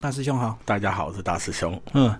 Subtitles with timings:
[0.00, 1.76] 大师兄好，大家好，我是大师兄。
[1.92, 2.14] 嗯，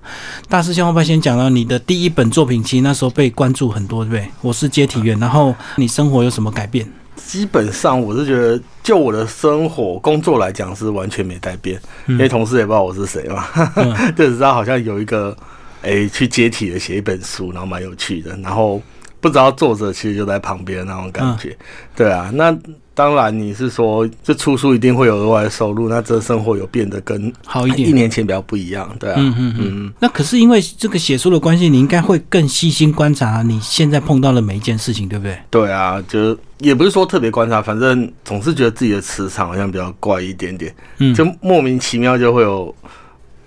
[0.48, 2.60] 大师兄，要不要先讲到你的第一本作品？
[2.60, 4.28] 其实那时候被关注很多，对不对？
[4.40, 6.84] 我是接体员，然后你生活有什么改变？
[7.14, 13.46] 基本上我是觉得，就我的生活工作来讲，是完全没改变，因为同事也不知道我是谁嘛，
[14.16, 15.36] 就只知道好像有一个，
[15.82, 18.82] 哎，去接体的写一本书，然后蛮有趣的，然后
[19.20, 21.56] 不知道作者其实就在旁边那种感觉。
[21.94, 22.58] 对啊，那。
[22.98, 29.14] 当然，你是说这出书一定会有额外的收入，那这生活有变得跟好一点，一年前比较不一样，对啊。
[29.18, 29.92] 嗯嗯嗯。
[30.00, 35.38] 那可是因为这个写书的关系，你应该会更细心观察你现在碰到的每一件事情，对不对？
[35.48, 42.74] 对啊，就也不是说特别观察，反正总是觉得自己的磁场好像比较怪一点点，嗯，就莫名其妙就会有，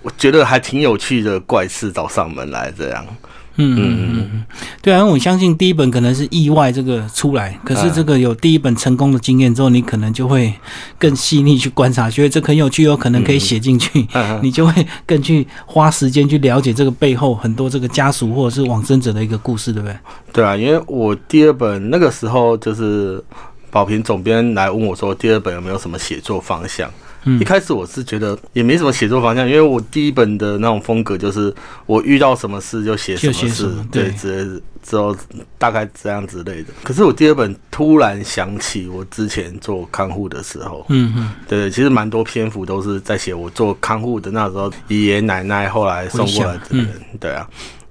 [0.00, 3.04] 我觉得还挺有趣的怪事找上门来这样。
[3.56, 4.44] 嗯嗯嗯
[4.80, 10.52] 对啊，我相信第一本可能是意外这个出来，可是这个有第一本成功的经验之后，你可能就会
[10.98, 14.06] 更细腻去观察，觉得这很有趣，有可能可以写进去，
[14.42, 19.96] 你就会更去花时间去了解这个背后很多这个家属或者是往生者的一个故事，对不对？
[20.32, 23.22] 对啊，因为我第二本那个时候就是
[23.70, 26.90] 宝平总编来问我说，第二本有没有什么写作方向？
[27.40, 31.54] 一开始我是觉得也没什么写作方向，因为我第一本的那种风格就是
[31.86, 35.16] 我遇到什么事就写什么事，对，之类的之后
[35.58, 36.68] 大概这样之类的。
[36.82, 46.88] 可是我第二本突然想起我之前做看护的时候，嗯嗯，对，其实蛮多篇幅都是在写我做看护的那时候，爷爷奶奶后来送过来的人，
[47.20, 47.48] 对啊，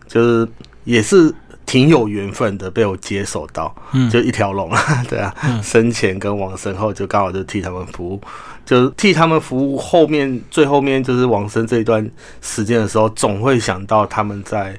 [0.08, 0.48] 就是
[0.84, 1.34] 也是
[1.72, 5.34] 挺有缘分的被我接手到，嗯就一条龙啊， 对啊，
[5.64, 8.20] 生前跟往生后就刚好就替他们服务。
[8.66, 12.06] 就是替他们服务，后面最后面就是往生这一段
[12.42, 14.78] 时间的时候，总会想到他们在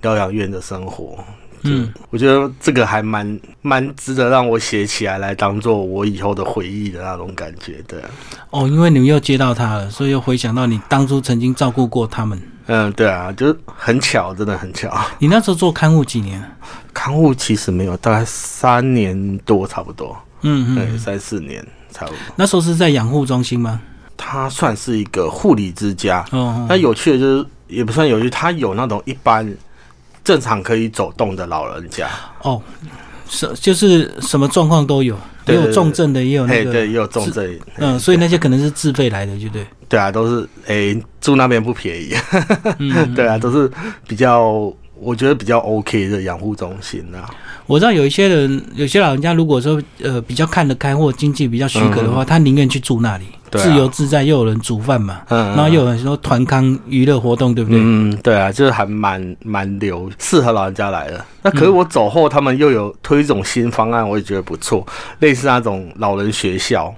[0.00, 1.16] 疗养院的生活。
[1.62, 7.80] 嗯，我觉得这个还蛮蛮值得让我写起来，来当做我以后的回忆的那种感觉。
[7.86, 8.00] 对，
[8.50, 12.40] 哦，因为你们又接到他了，所以又回想到你当初曾经照顾过他们。
[12.66, 14.94] 嗯，对啊，就是很巧，真的很巧。
[15.18, 16.42] 你那时候做看护几年？
[16.94, 20.16] 看护其实没有，大概三年多，差不多。
[20.42, 21.66] 嗯嗯，对，三四年。
[21.92, 22.18] 差不多。
[22.36, 23.80] 那时候是在养护中心吗？
[24.16, 26.24] 它算是一个护理之家。
[26.30, 26.66] 哦。
[26.68, 29.54] 那有趣的就是，也不算有趣，它有那种一般
[30.24, 32.08] 正常可以走动的老人家。
[32.42, 32.62] 哦。
[33.32, 35.16] 是，就是什么状况都有，
[35.46, 37.58] 也有重症的，也有那个，对，也有重症。
[37.78, 39.66] 嗯，所以那些可能是自费来的，就对。
[39.88, 42.14] 对啊，都是诶，住那边不便宜。
[42.78, 43.14] 嗯。
[43.14, 43.70] 对啊，都是
[44.06, 44.70] 比较，
[45.02, 47.28] 我觉得比较 OK 的养护中心啊。
[47.66, 57.78] 我知道有一些人，有些老人家，如果说呃比较看得开或经济比较许可的话，他宁愿去住那里，自由自在，又有人煮饭嘛，然后又有很多团康娱乐活动，对不对？
[57.80, 61.24] 嗯，对啊，就是还蛮蛮流适合老人家来的。
[61.42, 64.86] 那可是我走后，他们又有推一种新方案，我也觉得不错，
[65.20, 66.92] 类似那种老人学校。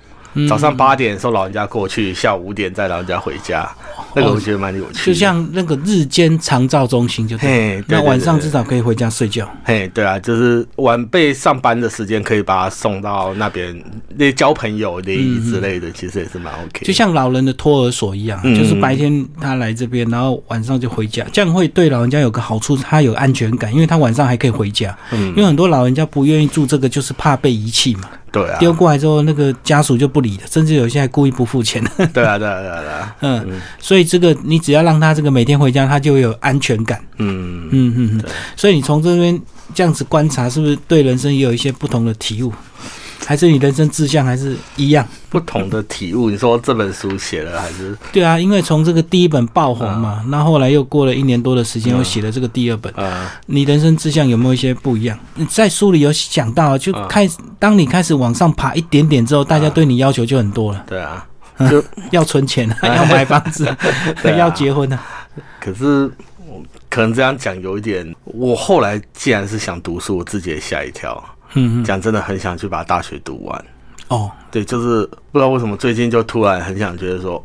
[0.49, 3.71] 早上八点送老人家过去，下午五点再老人家回家，
[4.15, 5.13] 那个我觉得蛮有趣。
[5.13, 9.49] 就像那个日间长照中心，就对，那晚上至少可以回家睡觉。
[9.65, 13.81] 嘿，对啊，就是晚辈上班的时间可以把他送到那边，
[14.17, 16.85] 那交朋友联谊之类的，其实也是蛮 OK。
[16.85, 24.97] 就像老人的托儿所一样，就是白天他来这边，然后晚上就回家，这样会对老人家有个好处，他有安全感，因为他晚上还可以回家。
[25.13, 28.09] 嗯，因为很多老人家不愿意住这个，就是怕被遗弃嘛。
[28.35, 31.81] 对啊，丢过来之后，那个家属就不理了，甚至有些还故意不付钱。
[32.13, 33.17] 对啊，对啊，对啊，对啊。
[33.21, 37.01] 嗯，所以这个你只要让他这个每天回家，他就有安全感。
[37.19, 38.25] 嗯嗯嗯嗯。
[38.57, 39.41] 所以你从这边
[39.73, 42.53] 这样子观察，是不是对人生也有一些不同的体悟？
[43.27, 46.29] 还是你人生志向还是一样不同的体悟？
[46.31, 47.97] 你说这本书写了还是？
[48.13, 52.93] 对啊，因为从这个第一本爆红嘛，那后来又过了一年多的时间，又写了这个第二本。
[52.95, 55.19] 啊，你人生志向有没有一些不一样？
[55.35, 60.85] 你在书里有讲到，就开当你开始往上爬一点点之后，大家对你要求就很多了。
[60.87, 61.27] 对啊，
[61.71, 63.67] 就要存钱， 要买房子，
[64.37, 65.01] 要结婚啊。
[65.59, 66.11] 可是
[66.91, 71.23] 可能这样讲有一点，我后来既然是想读书，我自己也吓一跳。
[71.55, 73.65] 嗯，讲真的很想去把大学读完。
[74.09, 77.43] 哦，对，就是不知道为什么最近就突然很想觉得说，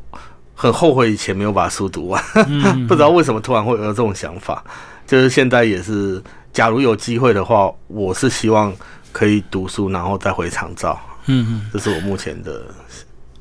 [0.54, 2.22] 很后悔以前没有把书读完。
[2.88, 4.64] 不知道为什么突然会有这种想法，
[5.08, 6.22] 就是现在也是，
[6.52, 8.74] 假如有机会的话，我是希望
[9.14, 11.00] 可以读书，然后再回长照。
[11.28, 12.66] 嗯嗯，这是我目前的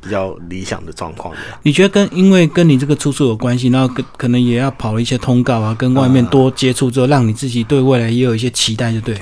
[0.00, 1.35] 比较理想的状况。
[1.62, 9.20] 你觉得跟因为跟你这个出处有关系，然后可可能也要跑一些通告啊，跟外面多接触之后，让你自己对未来也有一些期待，就对。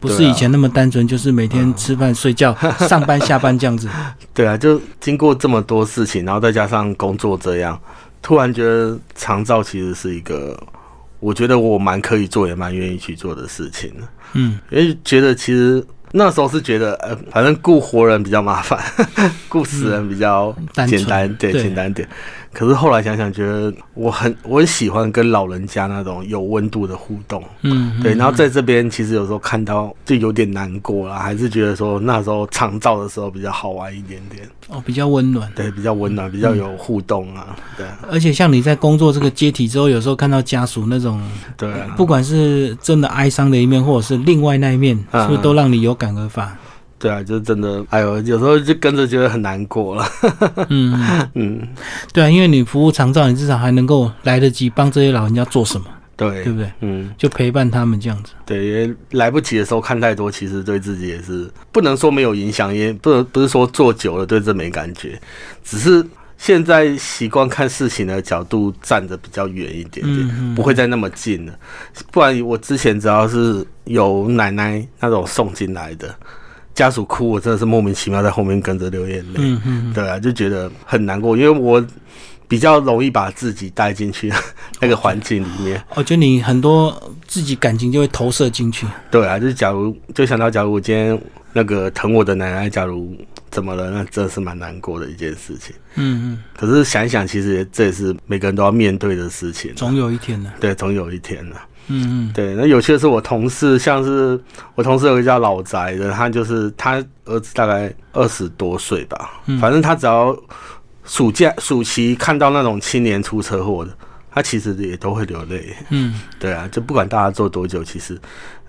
[0.00, 2.56] 不是以前那么单纯，就是每天吃饭睡觉、
[2.88, 3.86] 上班下班这样子。
[4.32, 7.78] 对啊，就经过这么多事情，然后再加上工作这样，
[8.22, 10.58] 突然觉得长照其实是一个，
[11.20, 13.92] 我觉得我蛮可以做，也蛮愿意去做的事情。
[14.32, 18.82] 嗯，因为觉得其实那时候是觉得，呃，反正雇活人比较麻烦，
[19.50, 20.56] 雇死人比较
[20.88, 22.08] 简单，对，简单点。
[22.52, 28.12] 可是后来想想，觉得我很我很喜欢跟老人家那种有温度的互动，嗯，对。
[28.14, 37.86] 然后在这边其实有时候看到就有点难过了，还是觉得说那时候长照的时候比较好玩一点点，哦，比较温暖，对，比较温暖，比较有互动啊，对。
[38.10, 41.22] 而且像你在工作这个阶梯之后，有时候看到家属那种，
[41.56, 46.56] 对，不管是真的哀伤的一面，或者是另外那一面，是不是都让你有感而发？
[47.00, 50.06] 对啊，就是真的，哎呦，有时候就跟着觉得很难过了。
[50.68, 50.94] 嗯
[51.34, 51.66] 嗯，
[52.12, 56.70] 对啊，因为你服务长照，你至少还能够来得及帮这些老人家做什么，对对不对？
[56.80, 58.32] 嗯，就陪伴他们这样子。
[58.44, 65.18] 对，因为来不及的时候看太多，其实对自己也是不能说没有影响，也不能不是说做久了对这没感觉，
[65.64, 66.06] 只是
[66.36, 71.52] 现在习惯看事情的角度站得比较远一点点，不会再那么近了。
[72.12, 76.14] 不然我之前只要是有奶奶那种送进来的。
[76.74, 79.38] 家属哭，我真的是莫名其妙在后面跟着流眼泪。
[79.38, 81.84] 嗯嗯，对啊，就觉得很难过，因为我
[82.48, 84.32] 比较容易把自己带进去
[84.80, 85.82] 那个环境里面。
[85.94, 88.86] 哦，就你很多自己感情就会投射进去。
[89.10, 91.20] 对啊，就是假如就想到，假如我今天
[91.52, 93.16] 那个疼我的奶奶，假如
[93.50, 95.74] 怎么了，那真的是蛮难过的一件事情。
[95.96, 96.42] 嗯嗯。
[96.56, 99.74] 可是想一想，其实这也是每个人都要面对的事情。
[99.74, 100.52] 总有一天呢。
[100.58, 101.56] 对，总有一天呢。
[101.90, 104.40] 嗯嗯，对，那有趣的是我同事，像是
[104.74, 110.34] 我同事有一个叫老宅的，他就是他儿子大概二十多岁吧，反正他只要
[111.04, 113.90] 暑假暑期看到那种青年出车祸的，
[114.32, 115.74] 他其实也都会流泪。
[115.90, 118.18] 嗯，对啊，就不管大家做多久，其实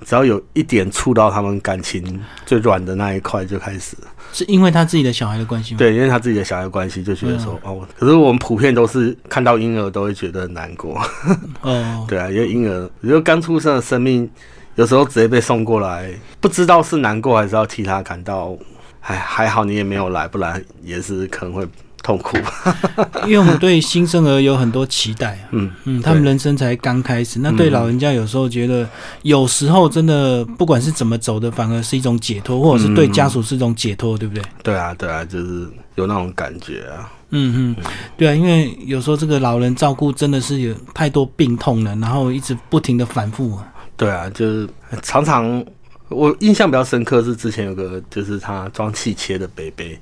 [0.05, 3.95] 只要有一点触到他们感情最软的那一块，就开始。
[4.33, 5.77] 是因为他自己的小孩的关系吗？
[5.77, 11.01] 对，因为他自己的小孩关系，就觉得说哦，可是我们普遍都是看到婴儿都会觉得难过。
[11.61, 14.29] 哦， 对啊，因为婴儿，因为刚出生的生命，
[14.75, 18.57] 有时候直接被送过来，不知道是难过还是要替他感到，
[19.01, 21.67] 哎，还好你也没有来，不然也是可能会。
[22.01, 22.37] 痛苦，
[23.25, 27.39] 因为我们对新生儿有很多期待，嗯嗯，他们人生才刚开始。
[27.39, 28.87] 那对老人家有时候觉得，
[29.21, 34.43] 有时候真的不管是怎么走的，反而是一种解脱，或者是对家属是一种解脱，对不对？
[34.63, 37.11] 对啊，对啊，就是有那种感觉啊。
[37.29, 37.85] 嗯嗯，
[38.17, 43.57] 对啊，因为有时候这个老人照顾真的是有太多病痛了，然后一直不停的反复。
[43.95, 44.67] 对啊，就是
[45.01, 45.63] 常常
[46.09, 49.97] 我印象比较深刻是之前有个就是他装气切的杯杯。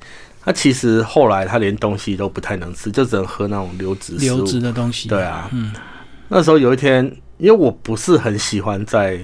[0.50, 5.08] 他其实后来他连东西都不太能吃，就只能喝那种流质流质的东西。
[5.08, 5.72] 对啊，嗯，
[6.28, 7.06] 那时候有一天，
[7.38, 9.20] 因为我不是很喜欢在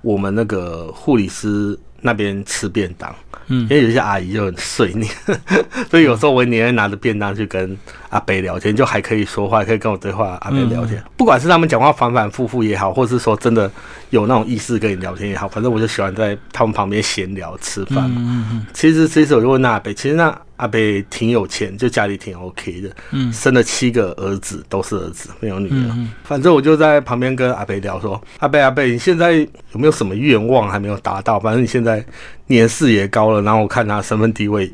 [0.00, 3.14] 我们那个护理师那边吃便当。
[3.48, 5.12] 嗯，因为有些阿姨就很碎念，
[5.90, 7.76] 所以有时候我宁愿拿着便当去跟
[8.08, 10.38] 阿北聊天，就还可以说话，可以跟我对话。
[10.40, 13.70] 阿北聊天，不管是他们讲话反反复复也好，或是说真的
[14.08, 18.16] 有那种意思跟你聊天也好，反正我就喜欢在他们旁边闲聊吃饭嘛。
[18.18, 20.30] 嗯嗯其实其实我就问那阿北，其实那
[20.60, 25.90] 阿贝挺有钱，就家里挺 OK 的，嗯，生了七个儿子，都是儿子，没有女儿。
[25.92, 31.40] 嗯反正我就在旁边跟阿贝聊说：“阿贝阿贝，你现在有没有什么愿望还没有达到？
[31.40, 32.04] 反正你现在
[32.46, 34.70] 年事也高了。”然后我看他身份地位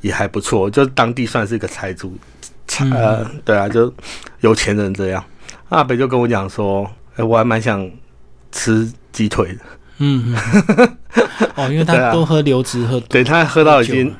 [0.00, 2.18] 也还不错，就当地算是一个财主，
[2.92, 3.92] 呃，对啊，就
[4.40, 5.24] 有钱人这样。
[5.68, 7.88] 阿北就跟我讲说：“哎，我还蛮想
[8.50, 9.60] 吃鸡腿的。”
[10.00, 10.34] 嗯，
[11.54, 14.14] 哦，因为他都喝流质喝，对他喝到已经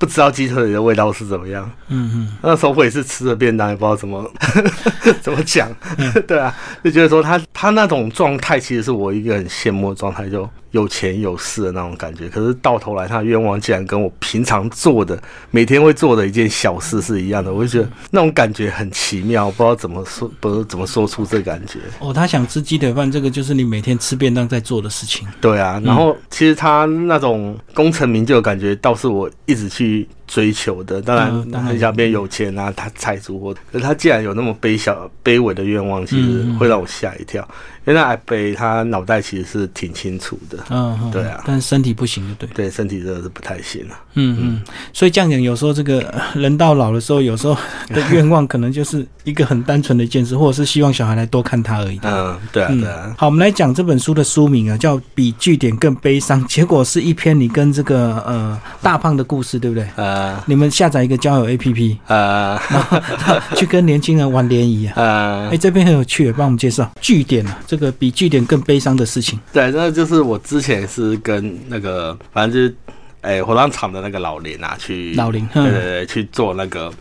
[0.00, 1.70] 不知道鸡腿的味道是怎么样。
[1.88, 4.28] 嗯嗯，那时候我也是吃了便当，也不知道怎么
[5.20, 5.70] 怎么讲。
[6.26, 6.52] 对啊，
[6.82, 10.48] 就觉得说他他那种状态，其实是我一个很羡慕的状态，就。
[10.70, 21.80] 有钱有势的那种感觉，可是到头来他的愿望竟然跟我平常做的每天会做的一件小事是一样的，我就觉得那种感觉很奇妙，不知道怎么说，不知道怎么说出这感觉。
[21.98, 25.26] 哦，他想吃鸡腿饭，这个就是你每天吃便当在做的事情。
[25.40, 31.02] 对啊，然后其实他那种功成名就的感觉，倒是我一直去 the 追求的。
[31.02, 37.46] 当然，很想变有钱啊，他财主或，可是他既然有那么卑小、卑微的愿望，其实会让我吓一跳。
[37.86, 40.58] 因为那阿北他脑袋其实是挺清楚的。
[40.68, 43.98] 嗯，对啊，但是身体不行，就对，对，身体真的是不太行了。
[44.14, 47.56] 嗯嗯，所以这样讲，有时候这个 人到老的时候，有时候
[47.88, 51.98] 的愿望可能就是一个很单纯的一件事， 或者是希望小孩来多看他而已。
[52.02, 53.14] 嗯，对啊，对啊。
[53.16, 59.88] 好，我们来讲这本书的书名啊，叫《比据点更悲伤》，结果是一篇你跟这个呃大胖的故事，对不对？
[59.96, 62.58] 呃，你们下载一个交友 APP，呃，
[63.56, 64.92] 去跟年轻人玩联谊啊。
[64.96, 69.38] 呃，哎，这边很有趣，帮我们介绍据点啊，这个比据点更悲伤的事情。
[69.52, 72.76] 对，那就是我之前是跟那个，反正就是，
[73.22, 76.92] 哎，火葬场的那个老林啊，去老林，对对对，去做那个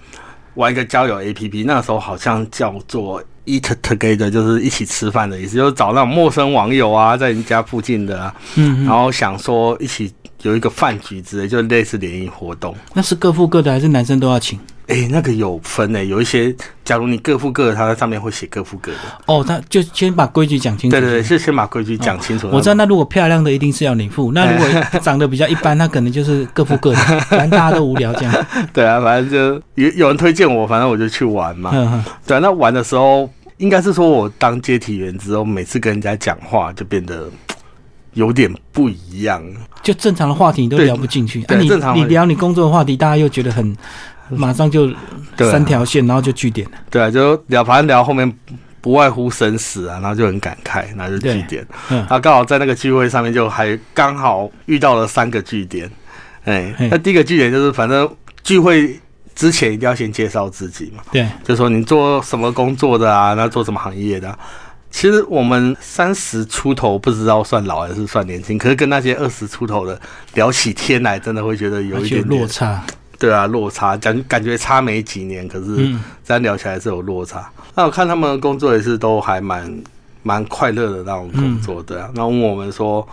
[0.55, 10.11] 玩一个交友 APP，那时候好像叫做 Eat Together，就是一起吃饭的意思，就是找那种陌生网友啊，在你家附近的，嗯，然后想说一起
[10.43, 12.75] 有一个饭局之类，就类似联谊活动。
[12.93, 14.59] 那是各付各的，还是男生都要请？
[14.87, 16.51] 哎，那个有分诶，有一些，
[16.83, 18.97] 假如你各付各的，他在上面会写各付各的。
[19.27, 20.95] 哦，他就先把规矩讲清楚。
[20.95, 22.49] 对对对，是先把规矩讲清楚。
[22.51, 24.67] 我知道，那如果漂亮的一定是要你付，那如果
[24.99, 26.97] 长得比较一般，那可能就是各付各的，
[27.29, 28.45] 反正大家都无聊这样。
[28.73, 31.69] 对啊，反正就有有人推荐我，反正我就去玩嘛。
[32.25, 37.29] 对啊，那玩的时候，应该是说我当接体员之后，每次跟人家讲话就变得
[38.13, 39.43] 有点不一样。
[39.81, 43.75] 就正常的话题你都聊不进去，对，正常你聊你工作的话题，大家又觉得很。
[44.31, 44.87] 马上就
[45.39, 46.77] 三条线，然后就据点了。
[46.91, 48.31] 对啊，就聊，反正聊后面
[48.79, 51.65] 不外乎生死啊，然后就很感慨，然后就据点。
[51.89, 55.89] 嗯，他刚好在那个聚会上面，就还刚好遇到了三个据点。
[56.43, 58.07] 哎，那第一个据点就是，反正
[58.43, 58.99] 聚会
[59.33, 61.01] 之前一定要先介绍自己嘛。
[61.11, 63.33] 对，就说你做什么工作的啊？
[63.33, 64.37] 那做什么行业的？
[64.91, 69.99] 其实我们三十出头不知道算老还是算年轻，可是跟那些二十出头的
[70.33, 72.83] 聊起天来，真的会觉得有一点落差。
[73.17, 75.75] 对啊，落差感感觉差没几年，可是
[76.23, 77.51] 这样聊起来是有落差。
[77.75, 79.81] 那我看他们工作也是都还蛮
[80.23, 82.09] 蛮快乐的那种工作，对啊。
[82.15, 83.05] 那问我们说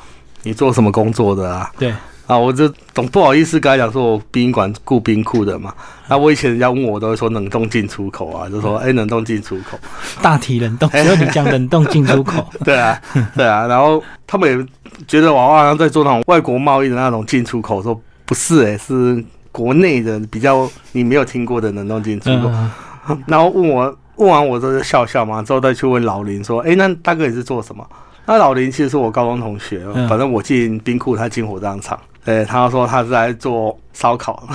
[0.45, 1.71] 你做什么工作的啊？
[1.76, 1.92] 对
[2.26, 5.73] 啊，我就总不好意思跟他讲说我宾馆雇冰库的嘛。
[6.09, 9.78] 那我以前人家问我都会说冷冻进出口啊，就说哎冷冻进出口，
[10.21, 12.47] 大体冷冻，只有你讲冷冻进出口。
[12.64, 13.00] 对啊，
[13.35, 13.66] 对啊。
[13.66, 14.66] 然后他们也
[15.06, 19.25] 觉得我好像在做那种外国贸易的那种进出口，说不是哎是。
[19.52, 22.52] 国内的比较你没有听过的冷冻进出口，
[23.26, 27.83] 然后问我问完我之后就笑笑嘛，之后再去问老林说：“哎，那大哥你是做什么？”
[28.26, 31.99] 那老林其实是我高中同学，反正我进冰库，他进火葬场。
[32.26, 34.47] 哎，他说他是在做烧烤。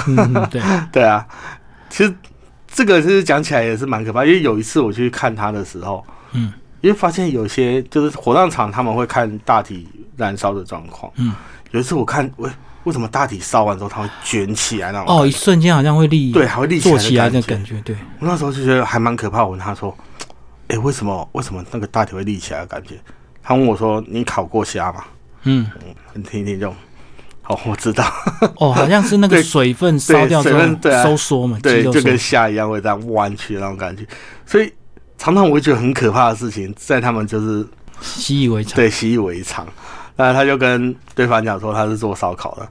[0.52, 0.62] 对
[0.94, 1.26] 对啊，
[1.90, 2.14] 其实
[2.68, 11.34] 这个是讲起来也是蛮可怕，因为有一次我去看他的时候，嗯，因为发现有些就是火葬场他们会看大体燃烧的状况，嗯，
[11.72, 12.50] 有一次我看喂。
[12.84, 15.20] 为什么大体烧完之后它会卷起来那种？
[15.20, 17.80] 哦，一瞬间好像会立，对，还会立起来的感觉。
[17.82, 19.44] 对，我那时候就觉得还蛮可怕。
[19.44, 19.96] 我问他说
[20.68, 21.30] ：“哎，为什么？
[21.34, 23.00] 为什么那个大体会立起来的感觉？”
[23.44, 25.04] 他问我说：“你烤过虾吗？”
[25.46, 26.74] 嗯嗯，你听一听就
[27.56, 28.04] 好，我知道。
[28.58, 34.06] 哦，好像是那个水分烧掉之后收缩嘛，对，就跟虾一样会这样弯曲那种感觉。
[34.46, 34.72] 所以
[35.18, 37.66] 常常我会觉得很可怕的事情，在他们就是
[38.02, 39.66] 习以为常，对，习以为常。
[40.18, 42.68] 那他就跟对方讲说他是做烧烤的，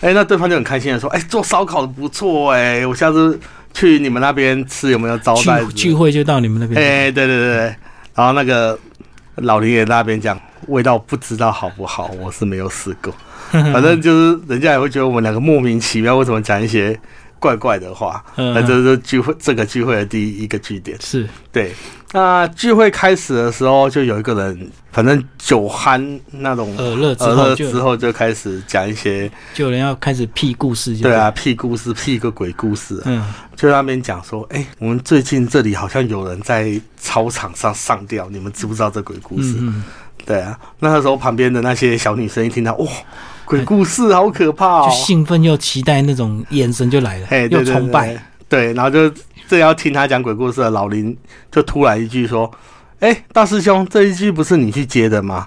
[0.00, 3.38] 哎，那对方就很开心的说，哎，做烧烤的不错，哎，我下次
[3.74, 5.64] 去你们那边吃有没有招待？
[5.74, 6.80] 聚会就到你们那边。
[6.80, 7.76] 哎，对对对对，
[8.14, 8.78] 然后那个
[9.36, 13.12] 老林也那边讲味道不知道好不好，我是没有试过，
[13.72, 16.98] 反正就是人家也会觉得我们两个莫名其妙，为什么讲一些。
[17.40, 20.96] 怪怪的话，那这是聚会这个聚会的第一个据点。
[21.02, 21.74] 是对。
[22.12, 26.74] 那聚会开始的时候，就有一个人，反正酒酣那种，
[27.18, 30.96] 之后，之后就开始讲一些，就有人要开始屁故事。
[30.96, 32.98] 对啊，屁故事，屁个鬼故事。
[33.04, 33.22] 嗯，
[33.54, 39.56] 就那边讲说，哎，我们最近这里好像有人在操场上上吊，你们知不知道这鬼故事？
[39.60, 39.84] 嗯，
[40.24, 40.58] 对啊。
[40.78, 42.86] 那个时候旁边的那些小女生一听到，哇！
[43.44, 44.88] 鬼故事好可怕哦！
[44.88, 48.16] 就兴奋又期待那种眼神就来了，又崇拜。
[48.48, 49.10] 对，然后就
[49.48, 51.16] 正要听他讲鬼故事的老林，
[51.50, 52.50] 就突然一句说
[53.00, 55.46] ：“哎，大师兄，这一句不是你去接的吗？”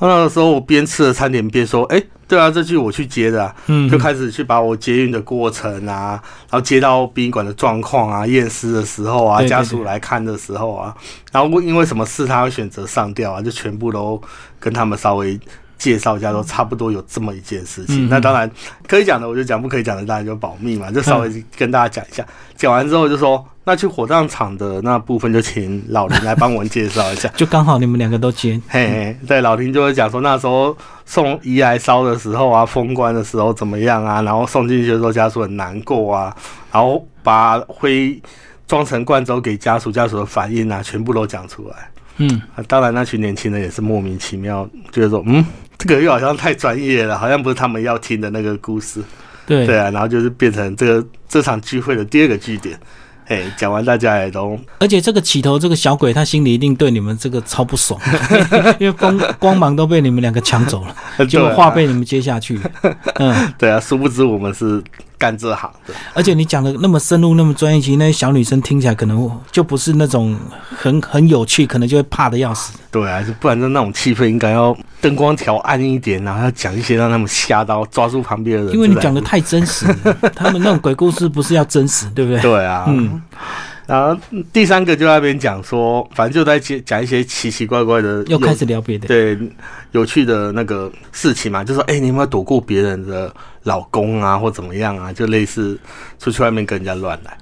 [0.00, 6.20] 那个时候我边吃着餐点边说：“哎，对啊，这句我去接的。”嗯，就开始去把我接运的过程啊，
[6.50, 10.94] 然后接到殡仪馆的状况啊，验尸的时候啊，家属来看的时候啊，
[11.30, 14.20] 然后因为什么事他会选择上吊啊，就全部都
[14.58, 15.38] 跟他们稍微。
[15.82, 18.08] 介绍一下，都差不多有这么一件事情。
[18.08, 18.48] 那当然
[18.86, 20.92] 可以讲的，我就讲；不可以讲的，当然就保密嘛。
[20.92, 22.24] 就稍微跟大家讲一下。
[22.56, 27.28] 讲完之后就说，那去火葬场的那部分就请老林来帮我们介绍一下。
[27.34, 28.60] 就刚好你们两个都接。
[28.68, 34.22] 嘿嘿，对，老林就会讲说，那时候送遗来烧的时候啊，封棺的时候怎么样啊？
[34.22, 36.32] 然后送进去的时候，家属很难过啊。
[36.70, 38.22] 然后把灰
[38.68, 41.74] 装成罐之后给家属，家属的反应啊，全部都讲出来。
[42.18, 45.44] 嗯，当然那群年轻人也是莫名其妙，觉得说，嗯。
[45.82, 49.02] 这个又好像太专业了，好像不是他们要听的那个故事。
[49.44, 52.78] 对对啊，然后就是变成这个这场聚会的第二个据点。
[53.26, 58.00] 哎，讲完大家也都，而且这个起头这个小鬼，他心里一定对你们这个超不爽，
[58.78, 60.94] 因为光光芒都被你们两个抢走了，
[61.26, 62.60] 就话被你们接下去。
[63.14, 64.82] 嗯，对啊，殊不知我们是。
[65.22, 70.36] 干这行的，而且你讲的那么深入、那么专业，其实那些小女生听起来可能就不是那种
[70.76, 72.76] 很很有趣，可能就会怕的要死。
[72.90, 78.74] 对啊，就不然就那种气氛应该要灯光调暗一点，然后要讲一些让他们吓到、抓住旁边的人。
[78.74, 79.86] 因为你讲的太真实，
[80.34, 82.40] 他们那种鬼故事不是要真实，对不对？
[82.40, 83.22] 对啊，嗯。
[83.84, 84.16] 然后
[84.52, 89.36] 第三个就在那边讲说，反正就在讲讲一些奇奇怪怪的，又开始聊别的，对，
[89.90, 93.34] 有趣的那个事情嘛，就说，哎，你有没有躲过别人的
[93.64, 95.12] 老公啊，或怎么样啊？
[95.12, 95.76] 就类似
[96.20, 97.36] 出去外面跟人家乱来。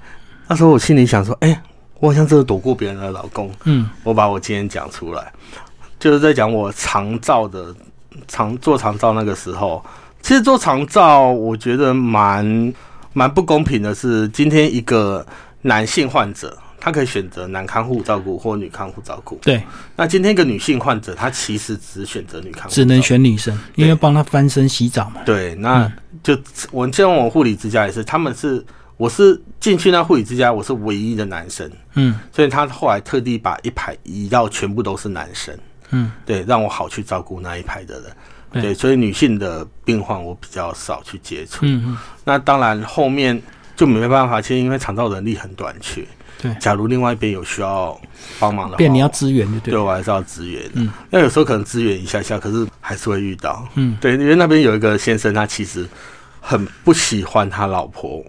[0.47, 1.61] 那时候我心里想说，哎，
[1.99, 3.51] 我好像真的躲过别人的老公。
[3.65, 5.31] 嗯，我把我今天讲出来，
[5.99, 7.73] 就是在讲我长照的
[8.27, 9.85] 长做长照那个时候，
[10.23, 12.73] 其实做长照我觉得蛮
[13.13, 15.23] 蛮不公平的，是今天一个。
[15.61, 19.37] 男性患者，他可以选择男看护照顾或女看护照顾。
[19.41, 19.61] 对，
[19.95, 25.21] 那今天一个女性患者，她其实只选择女看护，只能选女生，因为帮她翻身洗澡嘛。
[25.23, 25.91] 对，那
[26.23, 26.35] 就
[26.71, 28.65] 我见我护理之家也是，他们是
[28.97, 31.69] 我是进去那护理之家，我是唯一的男生。
[31.93, 35.55] 嗯，所以他后来特地把一排移到全部都是男生。
[35.91, 38.63] 嗯，对，让我好去照顾那一排的人。
[38.63, 41.59] 对，所以女性的病患我比较少去接触。
[41.65, 43.39] 嗯嗯，那当然后面。
[43.81, 46.05] 就没办法，其实因为厂造人力很短缺。
[46.39, 47.99] 对，假如另外一边有需要
[48.39, 49.71] 帮忙的话，变你要支援就对。
[49.71, 50.61] 对我还是要支援。
[50.73, 53.67] 嗯，那有时候可能支援一下下，可是还是会遇到。
[53.73, 55.89] 嗯，对，因为那边有一个先生，他其实
[56.39, 58.23] 很不喜欢他老婆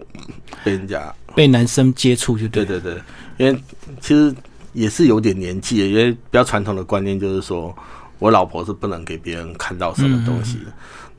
[0.63, 2.65] 被人家被男生接触，就对。
[2.65, 3.01] 对对对，
[3.37, 3.63] 因为
[4.01, 4.33] 其实
[4.71, 7.75] 也是有点年纪，因为比较传统的观念就是说
[8.17, 10.73] 我老婆是不能给别人看到什么东西的。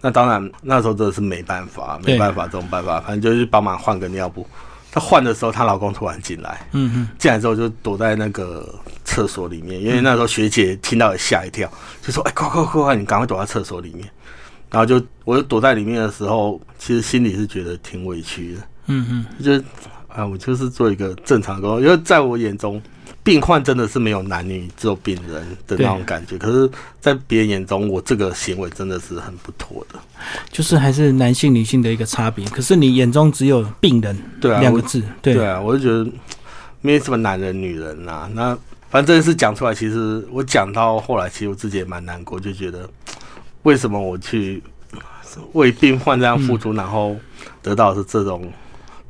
[0.04, 4.46] 那当然，那时候真的是没办法，没办法，这种办法，反正就是帮忙换个尿布。
[4.92, 8.68] 她换的时候，她老公突然进来，嗯嗯，进来之后就躲在那个
[9.02, 11.66] 厕所里面，因为那时候学姐听到也吓一跳，
[12.02, 14.06] 就说：“哎，快快快快，你赶快躲在厕所里面。”
[14.70, 19.64] 然后就我就躲在里面的时候，其实心里是觉得挺委屈的，嗯嗯，就
[20.08, 22.78] 啊，我就是做一个正常工作，因为在我眼中。
[23.25, 26.37] 病患真的是没有男女，只有病人的那种感觉。
[26.37, 29.99] 可是，在别人眼中，我这个行为真的是很不妥的。
[30.52, 32.47] 就是还是男性、女性的一个差别。
[32.49, 36.07] 可是你眼中只有病人，对啊，两个字，对啊，我就觉得
[36.83, 38.28] 没什么男人、女人呐。
[38.35, 38.57] 那
[38.90, 42.87] 反正是讲出来，其实我讲到后来，其实我自己也蛮难过，就觉得
[43.62, 44.62] 为什么我去
[45.54, 47.16] 为病患这样付出，然后
[47.62, 48.52] 得到是这种。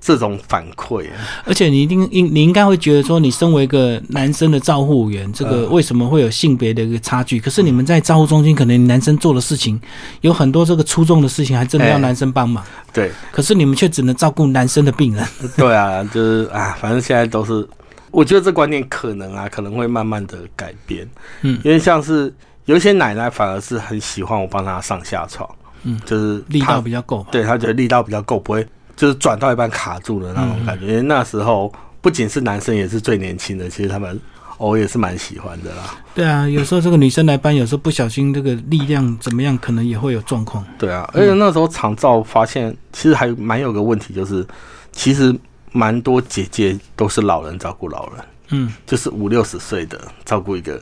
[0.04, 1.06] 这种反馈，
[1.46, 7.40] 而且你一定应你应该会觉得说，你身为一个男生的照护员，这个为什么会有性别的一个差距？
[7.40, 9.81] 可是你们在照护中心，可能男生做的事情
[10.20, 12.62] 有很多，这个出众的事情还真的要男生帮忙。
[12.92, 15.26] 对，可是你们却只能照顾男生的病人。
[15.57, 17.66] 对啊，就是啊，反正现在都是，
[18.11, 21.09] 我觉得这观念可能啊，可能会慢慢的改变。
[21.40, 22.31] 嗯，因为像是
[22.66, 25.48] 有一些奶奶反而是很喜欢我帮她上下床，
[25.85, 28.66] 嗯，就是力道比较够，对她觉得力道比较够，不会。
[28.96, 34.18] 就是转到一半卡住的那种感觉，因为那时候不仅是男生，也是最年轻的，其实他们
[34.59, 35.94] 我也是蛮喜欢的啦。
[36.14, 40.64] 对啊，有时候这个女生来搬，有时候不小心这个力量怎么样，可能也会有状况。
[40.78, 44.46] 对啊，而且那时候长照发现，其实还蛮有个问题，就是
[44.92, 45.35] 其实
[45.72, 50.80] 蛮多姐姐都是老人照顾老人，嗯，就是五六十岁的照顾一个。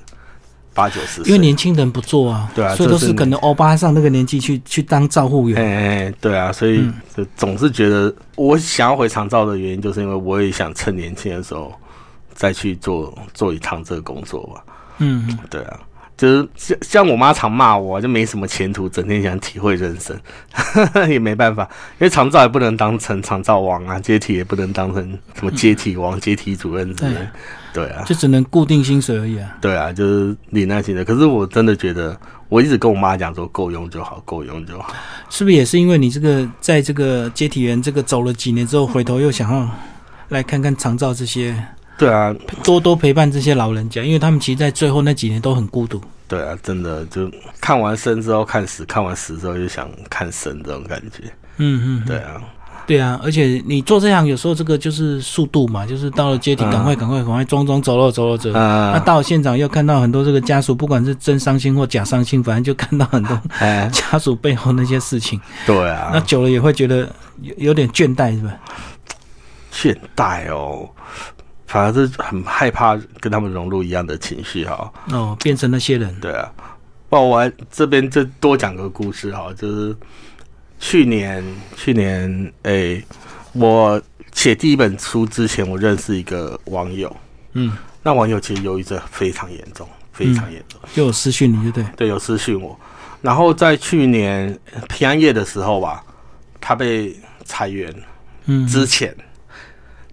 [0.75, 5.63] 八九十，因为年轻人不做啊，对啊，所以都是可能欧巴上那个年纪去去当照护员。
[5.63, 11.73] 哎哎，对啊，所以就总是觉得我想要回长照的原因，就是因为我也想趁年轻的时候
[12.35, 14.65] 再去做做一趟这个工作吧。
[14.99, 15.81] 嗯，对啊。
[16.15, 20.17] 就是像像我妈常骂我，就没什么前途，整天想体会人生，
[21.11, 21.65] 也没办法，
[21.99, 27.17] 因为长照也不能当成长照王啊，阶梯也不能当成什么阶梯王、阶梯主任之类，
[27.73, 29.57] 对啊，就只能固定薪水而已啊。
[29.61, 31.05] 对啊，就是领那薪水。
[31.05, 32.17] 可是我真的觉得，
[32.49, 34.95] 我一直跟我妈讲说，够用就好，够用就好。
[35.31, 39.69] 是不是也是因为你这个在这个接体员这个走了几年之后，回头又想要
[40.29, 41.57] 来看看长照这些？
[41.99, 46.01] 对啊，多多陪伴这些老人家，因为他们其实，在最后那几年都很孤独。
[46.27, 47.31] 对啊，真的就
[47.61, 51.25] 看完生之后看死，看完死之后就想看生这种感觉。
[51.59, 52.43] 嗯嗯，对啊，
[52.93, 58.51] 对啊，而且你做这样，有时候这个就是速度嘛，就是到了阶梯，赶快赶快赶快装装走了走了走。
[58.53, 63.41] 那到了现场又看到很多这个家属，不管是真伤心或假伤心，反正就看到很多
[63.91, 65.41] 家属背后那些事情。
[65.65, 67.09] 对啊，那久了也会觉得
[67.41, 68.53] 有有点倦怠，是吧？
[69.73, 70.87] 倦怠哦。
[71.67, 74.93] 反而是很害怕跟他们融入一样的情绪哈。
[75.11, 76.15] 哦，变成那些人。
[76.21, 76.53] 对啊，
[77.09, 79.97] 不，我这边就多讲个故事哈，就是
[80.83, 81.45] 去年
[81.77, 83.01] 去年诶，
[83.53, 87.17] 我写第一本书之前，我认识一个网友，
[87.53, 92.77] 嗯，那网友其实忧郁症非常严重，非常严重，就有私讯你就，对对，有私讯我。
[93.21, 96.05] 然后在去年平安夜的时候吧，
[96.61, 97.95] 他被裁员，
[98.47, 99.17] 嗯，之前，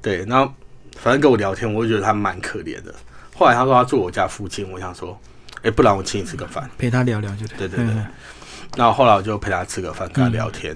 [0.01, 0.53] 对，然后。
[1.01, 2.93] 反正跟我聊天，我就觉得他蛮可怜的。
[3.33, 5.17] 后来他说他住我家附近，我想说，
[5.61, 7.69] 哎，不然我请你吃个饭，陪他聊聊就对。
[7.69, 8.03] 对对对。
[8.79, 10.73] 那后来我就陪他吃个饭，跟他聊天，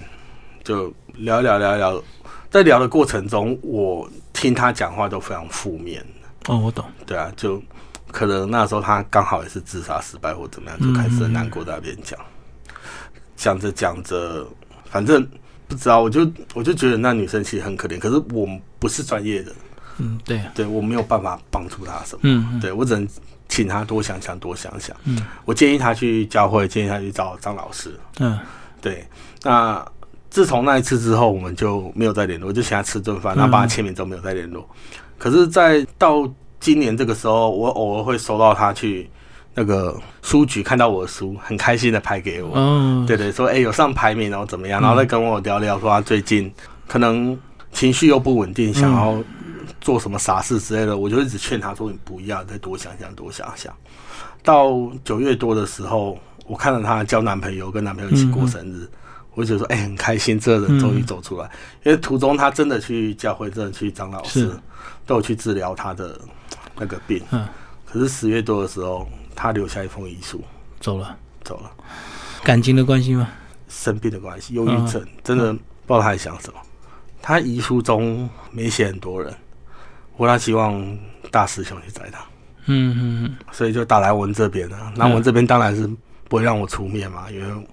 [0.61, 2.03] 就聊聊聊聊。
[2.49, 6.05] 在聊的过程中，我听他讲话都非常负面。
[6.49, 6.83] 哦，我懂。
[7.05, 7.63] 对啊，就
[8.11, 12.19] 可能那时候他刚好也是自杀失败或怎么样，就开始很难过在那边讲，
[13.37, 14.45] 讲着讲着，
[14.83, 15.25] 反正
[15.69, 18.45] 不知道，我就我就觉得那女生其实很可怜，可是我
[18.79, 19.53] 不是专业的，
[19.99, 23.07] 嗯，对，对我没有办法帮助她什么，嗯，对我只能
[23.53, 24.95] 请他多想想，多想想。
[25.03, 27.95] 嗯，我建议他去教会，建议他去找张老师。
[28.19, 28.39] 嗯，
[28.81, 29.05] 对。
[29.43, 29.85] 那
[30.31, 34.67] 自从那一次之后，我们就没有再联络，就请他吃顿饭，然后帮他签名，都没有再联络。
[35.19, 36.27] 可是，在到
[36.59, 39.07] 今年这个时候，我偶尔会收到他去
[39.53, 42.57] 那个书局看到我的书，很开心的拍给我。
[42.57, 46.51] 哦，对对，说哎有上排名，然后怎么样，然后再跟我聊聊，说他最近
[46.87, 47.37] 可能
[47.71, 49.23] 情绪又不稳定，想要
[49.83, 50.97] 做什么傻事之类的。
[50.97, 53.71] 我就一直劝他说你不要，再多想想，多想想。
[54.41, 54.71] 到
[55.03, 56.17] 九月多的时候，
[56.47, 58.89] 我看到她交男朋友，跟男朋友一起过生日，
[59.35, 61.49] 我就说哎很开心，这个人终于走出来。
[61.83, 64.49] 因为途中他真的去教会，真的去张老师
[65.05, 66.19] 都有去治疗他的
[66.77, 67.21] 那个病。
[67.31, 67.45] 嗯，
[67.85, 70.41] 可是十月多的时候，他留下一封遗书，
[70.79, 71.71] 走了，走了。
[72.43, 73.29] 感情的关系吗？
[73.69, 76.59] 生病的关系，忧郁症，真的不知道他在想什么。
[77.21, 79.33] 他遗书中没写很多人，
[80.17, 80.86] 我他希望
[81.32, 82.19] 大师兄去载他，
[82.65, 84.78] 嗯嗯嗯，所以就打来文这边了。
[84.95, 85.89] 那文这边当然是
[86.30, 87.67] 不会让我出面嘛，因为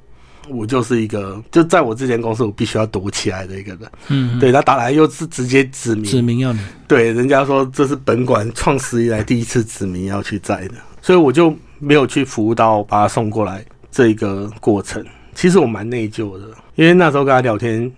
[0.48, 3.90] 我就是一个就在我这间公司我必须要躲起来的一个人。
[4.08, 15.04] 嗯，对他打来又是直接指名，指名要你，对，人家说这是本馆创始以来第一次指名要去载的，所以我就没有去服务到把他送过来这一个过程。
[15.34, 17.90] 其实我蛮内疚的，因为那时候跟他聊天，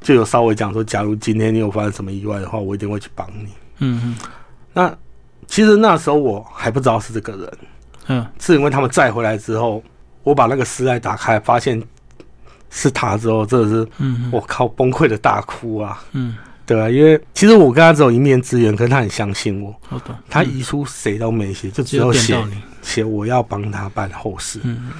[0.00, 3.48] 就有稍微讲说，假如今天你有发生什么意外的话，我一定会去帮你。
[3.78, 4.16] 嗯嗯。
[4.72, 4.96] 那
[5.46, 7.58] 其实那时候我还不知道是这个人，
[8.08, 8.26] 嗯。
[8.38, 9.82] 是因为他们载回来之后，
[10.22, 11.82] 我把那个尸袋打开，发现
[12.70, 16.02] 是他之后，真的是嗯我靠崩溃的大哭啊！
[16.12, 16.36] 嗯，
[16.66, 20.14] 对啊，因为其实我跟他只有一面之缘，可是他很相信我，我懂。
[20.28, 22.44] 他遗书谁都没写，就只只有有写
[22.82, 24.60] 写我要帮他办后事。
[24.64, 24.90] 嗯。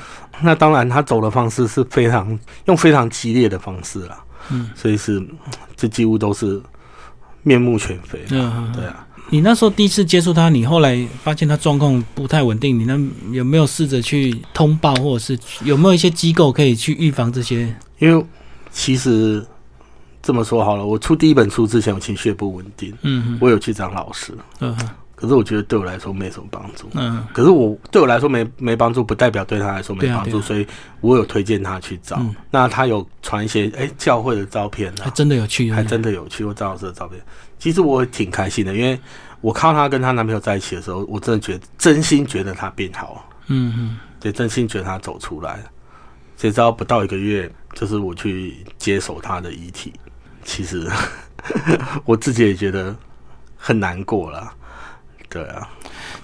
[0.41, 4.71] 那当然，他走的方式是非常用非常激烈的方式啦，嗯。
[4.75, 5.21] 所以是
[5.75, 6.62] 这几乎都是
[7.47, 8.19] 面目全非。
[8.31, 12.99] 嗯，对啊，你那时候第一次接触他，你后来发现他状况不太稳定，你那
[13.33, 17.73] 有没有试着去通报，或者是有没有一些机构可以去预防这些？
[18.01, 18.27] 因为
[18.73, 19.47] 其实
[20.21, 24.77] 这么说好了，我出第一本书之前，我情绪也不稳定，嗯我有去找老师，嗯
[25.16, 26.88] 可是我觉得对我来说没什么帮助。
[26.92, 30.66] 嗯可是我对我来说没没帮助，不代表对他来说没帮助，对啊对啊所以
[31.00, 32.18] 我有推荐他去找。
[32.20, 37.20] 嗯那他有传一些哎教会的照片啊还，真的有去，还真的有去过张老师的照片。
[37.59, 38.98] 其实我挺开心的，因为
[39.40, 45.64] 我看到她跟她男朋友在一起的时候，我真的觉得真心觉得她变好了，嗯嗯对，真心觉得她走出来了。
[46.37, 49.90] 谁知道不到一个月，就是我去接手她的遗体，
[50.44, 50.87] 其实
[52.05, 52.94] 我自己也觉得
[53.57, 54.52] 很难过了。
[55.37, 55.68] 对啊，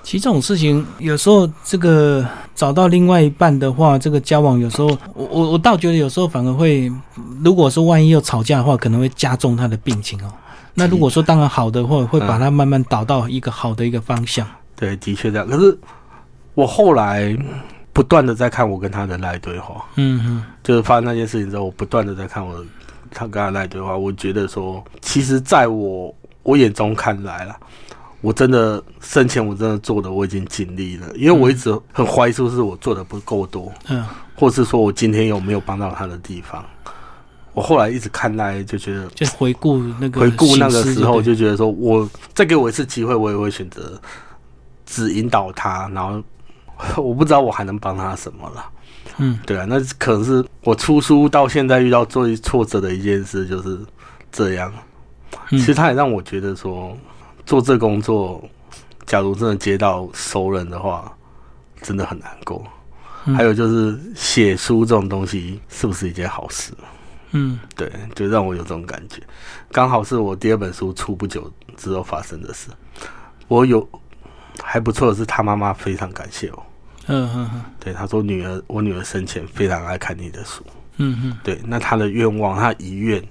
[0.02, 6.90] 其实这种事情有时候这个找到另外一半的话，这个交往有时候我我我倒觉得有时候反而会，
[7.44, 10.32] 如果说万一又吵架的话，可能会加重他的病情哦。
[10.74, 14.46] 那如果说当然好的话，会把他慢慢导到一个好的一个方向。
[14.74, 15.46] 对，的确这样。
[15.46, 15.78] 可是
[16.54, 17.36] 我后来
[17.92, 22.64] 不断的在看我跟他的赖对话，嗯嗯就是发生那件事情之后，我不断的在看我
[23.10, 27.54] 他跟他赖对话，我觉得说，其实在我我眼中看来啦，
[28.22, 34.02] 我真的生前我真的做的我已经尽力了，因为我一直很怀疑是不是我做的不够多，嗯
[34.34, 36.64] 或是说我今天有没有帮到他的地方。
[37.52, 44.00] 我后来一直看来就觉得，就回顾那个回顾那个时候，就觉得说我再给我一次机会，我也会选择
[44.86, 46.22] 只引导他，然后
[47.02, 48.64] 我不知道我还能帮他什么了。
[49.18, 53.78] 嗯对啊，那可能是我出书到现在遇到最挫折的一件事，就是
[54.30, 54.72] 这样。
[55.50, 56.96] 嗯其实他也让我觉得说，
[57.46, 58.42] 做这工作，
[59.06, 61.12] 假如真的接到熟人的话，
[61.80, 62.64] 真的很难过。
[63.24, 66.72] 嗯还有就是写书这种东西，是不是一件好事？
[67.30, 69.22] 嗯对，就让我有这种感觉。
[69.70, 72.68] 刚好是我第二本书出不久之后发生的事。
[73.46, 73.88] 我有
[74.60, 76.66] 还不错的是，他妈妈非常感谢我。
[77.06, 80.64] 嗯嗯嗯对，他说女儿，我女儿生前非常爱看你的书。
[80.96, 83.22] 嗯嗯对，那他的愿望，他的遗愿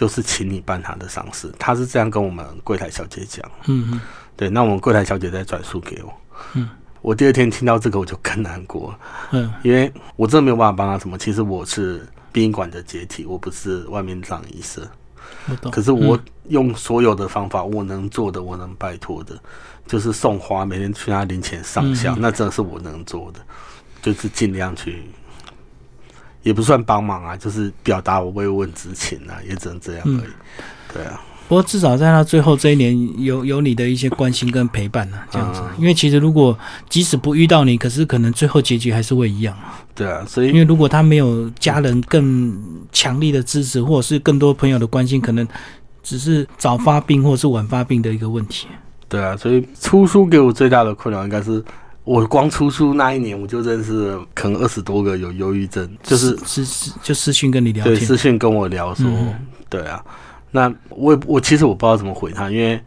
[0.00, 1.52] 就是请你办他的丧事。
[1.58, 3.44] 他是这样跟我们柜台小姐讲。
[3.66, 4.00] 嗯嗯
[4.34, 6.10] 对，那我们柜台小姐再转述给我。
[6.54, 6.66] 嗯，
[7.02, 8.98] 我第二天听到这个，我就更难过了，
[9.32, 11.18] 嗯因为我真的没有办法帮他什么。
[11.18, 14.90] 其实我是殡仪馆的解体，我不是外面葬仪社。
[15.50, 15.70] 我懂。
[15.70, 19.38] 可是我用所有的方法，我能做的，我能拜托的，
[19.86, 23.40] 就是送花，每天去他灵前上香，嗯那真的是我能做的，
[24.00, 25.04] 就是尽量去，
[26.42, 30.32] 也不算帮忙啊，就是表达我慰问之情啊，也只能这样而已。
[30.94, 35.60] 对啊，不过至少在他最后这一年，有有你的一些关心跟陪伴呢，这样子。
[35.78, 39.56] 因为其实如果即使不遇到你，可是可能最后结局还是会一样。
[39.94, 42.56] 对啊，所以因为如果他没有家人更
[42.90, 45.46] 强力的支持，或者是更多朋友的关心，可能
[46.02, 48.66] 只是早发病或者是晚发病的一个问题。
[49.08, 51.62] 对啊，所以出书给我最大的困扰应该是。
[52.04, 59.06] 我光出书那一年，我就认识可能二十多个有忧郁症，就是私私就私讯跟你聊，对，私讯跟我聊说，
[59.68, 60.02] 对啊，
[60.50, 62.80] 那我我其实我不知道怎么回他，因为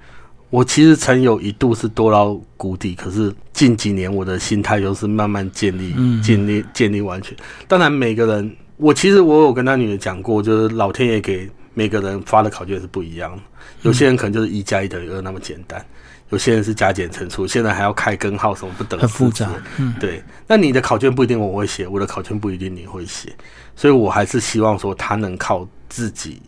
[0.50, 7.36] 我其实曾有一度是多到谷底，可是近几年我的心态又是慢慢建立、建立、建立完全。
[7.68, 13.42] 当然，每个人，我其实我有跟他女儿讲过，就是老天爷给每个人发的考卷是不一样的，
[13.84, 15.84] 有些人可能就是一加一等于二那么简单。
[16.34, 19.48] 有些人是加减乘除，现在还要开根号，什么不等，很复杂。
[19.78, 20.24] 嗯，对。
[20.48, 23.32] 那你的考卷不一定我会写，我的考卷不一定你会写，
[23.76, 26.42] 所以我还是希望说他能靠自己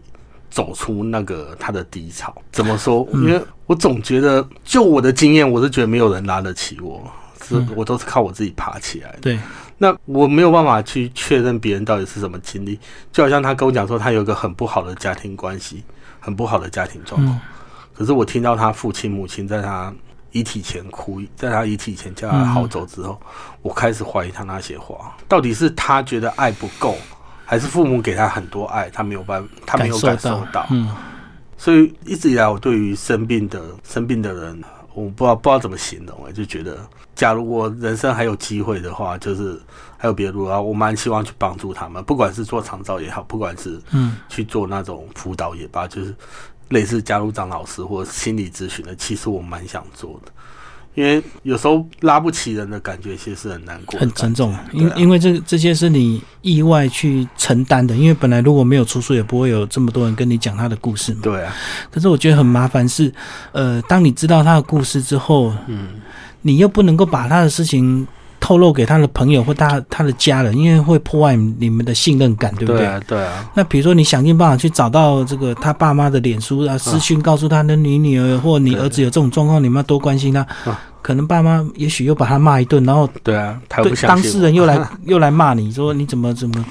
[0.49, 2.35] 走出那个他的低潮。
[2.51, 3.07] 怎么说？
[3.13, 7.07] 因为我总觉得，就我的经验，我是觉得没有人拉得起我，
[7.47, 9.19] 是我都是靠我自己爬起来的。
[9.21, 9.39] 对。
[9.77, 12.79] 那我没有办法去确认别人到底是什么经历，
[13.11, 15.83] 就好像他跟我讲说，他有一个很不好的家庭关系，
[16.19, 17.39] 很不好的家庭状况。
[17.95, 19.93] 可是我听到他父亲母亲在他
[20.31, 23.17] 遗体前哭，在他遗体前叫他好走之后，
[23.61, 26.97] 我开始怀疑他那些话到底是他觉得爱不够，
[27.45, 30.67] 还是父母给他很多爱，他没有办法，他没有感受到。
[30.71, 30.93] 嗯，
[31.57, 34.61] 所以一直以来，我对于生病的生病的人，
[34.93, 39.57] 我不知道不知道怎么形容，我就觉得，假如我人生还有机会的话，就是
[39.97, 46.13] 还有别的路啊，我蛮希望去帮助他们，不管是做长照也好，不管是嗯去做那种辅导也罢，就是。
[46.69, 50.31] 类似加入张老师或心理咨询的，其实我蛮想做的，
[50.95, 54.55] 因为有时候拉不起人的感觉，其实是很难过、很沉重。
[54.71, 61.19] 因因为这这些是你意外去承担的，因为本来如果没有出书，也不会有这么多人跟你讲他的故事嘛。
[61.23, 61.53] 对啊。
[61.91, 63.13] 可是我觉得很麻烦是，
[63.51, 65.89] 呃，当你知道他的故事之后，嗯，
[66.41, 68.07] 你又不能够把他的事情。
[68.45, 72.77] 透露给他的朋友或他他的家人，因为会破坏你们的信任感，对不对？
[72.77, 73.51] 对啊，对啊。
[73.55, 80.45] 那比如说，你想尽办法去找到这个他爸妈的脸书啊，私讯告诉他那你女儿或你儿子有这种状况，你们要多关心他。
[81.01, 86.63] 可能爸妈也许又把他骂一顿，然后对啊，对当事人又来 又来骂你说你怎么怎么，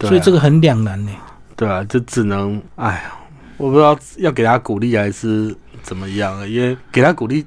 [0.00, 1.10] 所以这个很两难呢。
[1.54, 3.12] 对啊，就只能哎呀，
[3.58, 7.44] 我不知道要给他鼓励还是怎么样，因为给他鼓励。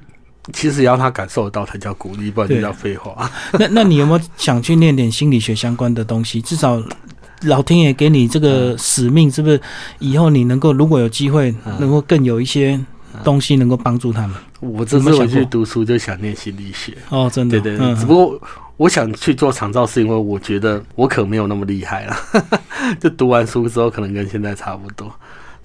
[0.52, 3.30] 其实要他感受得到才叫鼓励，不然就叫废话。
[3.52, 6.40] 那那你有没有想去念点心理学相关的东西？
[6.40, 6.82] 至少
[7.42, 9.60] 老天爷给你这个使命，是不是
[9.98, 12.80] 以后你能够如果有机会，能够更有一些
[13.22, 14.36] 东西能够帮助他们？
[14.60, 17.94] 我这次回去读书就想念心理学哦，真的对对。
[17.94, 18.40] 只不过
[18.78, 22.16] 我想去做长照，是因为我觉得我可没有那么厉害了。
[22.98, 25.12] 就读完书之后，可能跟现在差不多。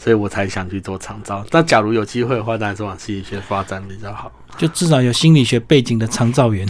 [0.03, 1.45] 所以我才想去做长照。
[1.51, 4.31] 那假如有机会的话，当然是往心理学发展比较好。
[4.57, 6.67] 就至少有心理学背景的长照员，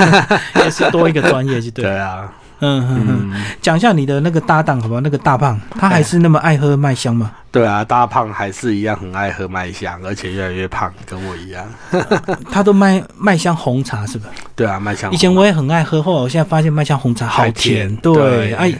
[0.64, 1.84] 也是多一个专业，就对。
[1.84, 2.32] 对啊。
[2.62, 5.00] 嗯嗯嗯，讲一下你的那个搭档好不好？
[5.00, 7.30] 那个大胖，他还是那么爱喝麦香吗？
[7.52, 11.66] 对啊，大胖还是一样很爱喝麦香，而且越来越胖，跟我一样。
[12.48, 14.28] 他都卖麦香红茶是吧？
[14.54, 15.10] 对啊，麦香。
[15.10, 17.94] 以前我也很爱喝，后来我现在发现麦香红茶好甜。
[17.96, 18.72] 对，哎，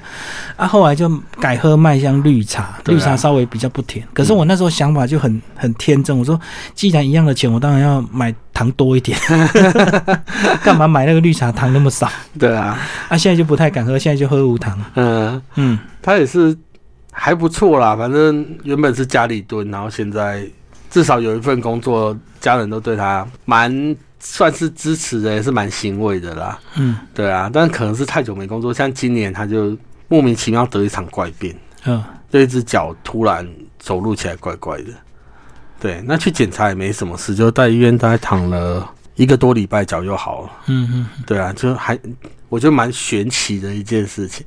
[0.57, 4.07] 啊，后来就改喝麦香绿茶，绿茶稍微比较不甜。
[4.15, 6.41] 可是我那时候想法就很很天真，我说
[6.75, 9.19] 既然一样的钱，我当然要买糖多一点。
[10.63, 12.09] 干嘛买那个绿茶糖那么少？
[12.39, 12.79] 对啊，
[13.09, 14.79] 啊，现在就不太敢喝，现在就喝无糖。
[14.95, 16.57] 嗯嗯，他也是。
[17.11, 20.46] 还不错啦，反正原本是家里蹲，然后现在
[20.88, 26.59] 至少有一份工作，家人都对他蛮算是支持的，也是蛮欣慰的啦。
[26.77, 29.77] 嗯，对啊，但可能是太久没工作，像今年他就
[30.09, 34.92] 莫名其妙得一场怪病，嗯，就一只脚突然走路起来怪怪的。
[35.81, 40.51] 对，那去检查也没什么事，就在医院大概躺了一个多礼拜，脚就好了。
[40.66, 41.99] 嗯嗯，对啊，就还
[42.49, 44.44] 我觉得蛮玄奇的一件事情。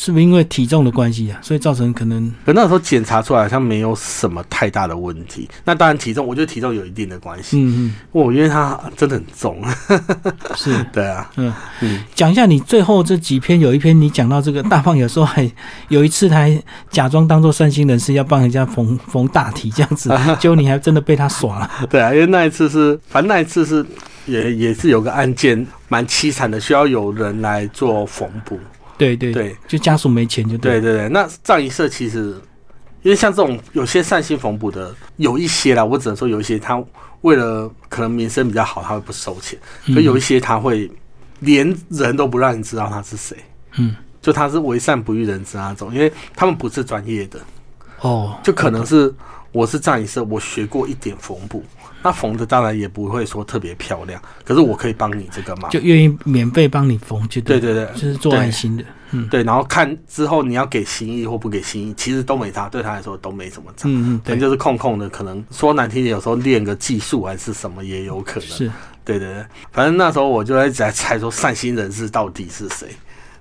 [0.00, 1.40] 是不是因为体重的关系啊？
[1.42, 5.50] 所以造成可能，可那时候检查出来好像没有什么太大的问题。
[5.64, 7.58] 那当然体重，我觉得体重有一定的关系。
[7.58, 9.60] 嗯嗯，我因为他真的很重。
[10.54, 11.28] 是，对啊。
[11.34, 15.50] 嗯嗯，讲一下你最后这几篇，有一篇你讲到这个大胖，有时候还
[15.88, 21.70] 有一次他还假装当做善心人士要帮人家缝 缝大体这样子， 结果你还真的被他耍了。
[21.90, 23.84] 对啊，因为那一次是，反正那一次是
[24.26, 28.60] 也也是有个案件蛮凄惨的，需要有人来做缝补。
[28.98, 31.08] 对对对，就家属没钱就对对对。
[31.08, 32.34] 那葬仪社其实，
[33.02, 36.82] 因为像这种有些善心缝补的，有一些啦，我只能说有一些他
[37.22, 39.58] 为了可能名声比较好，他会不收钱。
[39.94, 40.90] 可有一些他会
[41.40, 43.36] 连人都不让你知道他是谁，
[43.78, 47.38] 嗯，就他是为善不欲人知那种，因为他们不是专业的。
[48.00, 49.12] 哦，就可能是
[49.52, 51.64] 我是葬仪社，我学过一点缝补，
[52.02, 68.70] 那缝的当然也不会说特别漂亮，可是我可以帮你这个忙，就愿意免费帮你缝，就对对对，就是做爱心的，嗯，对，然后看之后你要给心意或不给心意，其实都没差，对他来说都没什么差，嗯嗯，对，就是空空的，可能说难听点，有时候练个技术还是什么也有可能，是，
[69.04, 72.88] 对对对，反正那时候我就一直在猜说善心人士到底是谁。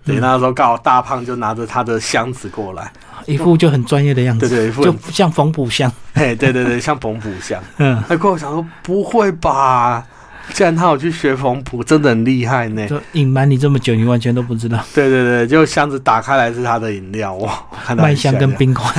[0.07, 2.91] 对，那时候刚好大胖就拿着他的箱子过来，
[3.25, 7.61] 一副就很专业的样子，对对，一副就像缝补箱，嘿，对对对， 像缝补箱。
[7.77, 10.03] 嗯，那过我想说不会吧？
[10.53, 12.87] 既然他有去学缝补，真的很厉害呢。
[12.87, 14.79] 就隐瞒你这么久，你完全都不知道。
[14.95, 17.51] 对对对，就箱子打开来是他的饮料哇，
[17.97, 18.89] 麦香跟冰块，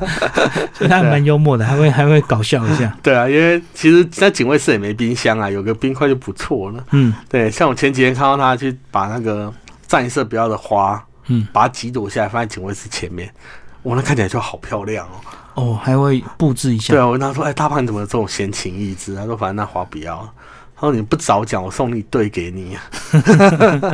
[0.76, 2.94] 所以他蛮幽默的，还会还会搞笑一下。
[3.02, 6.84] 对啊，因为其实在警卫室也没冰箱啊，有个冰块就不错了。
[6.90, 9.50] 嗯，对，像我前几天看到他去把那个。
[9.86, 13.32] 战色不要的花，嗯，把它几朵下来放在警卫室前面，
[13.84, 15.10] 哇，那看起来就好漂亮哦。
[15.54, 16.92] 哦，还会布置一下。
[16.92, 20.16] 对啊，我跟他说：“哎，大胖你怎么有这种闲情逸致？”他说：“反正那花不要。”
[20.78, 22.76] 他说：“你不早讲，我送一对给你。”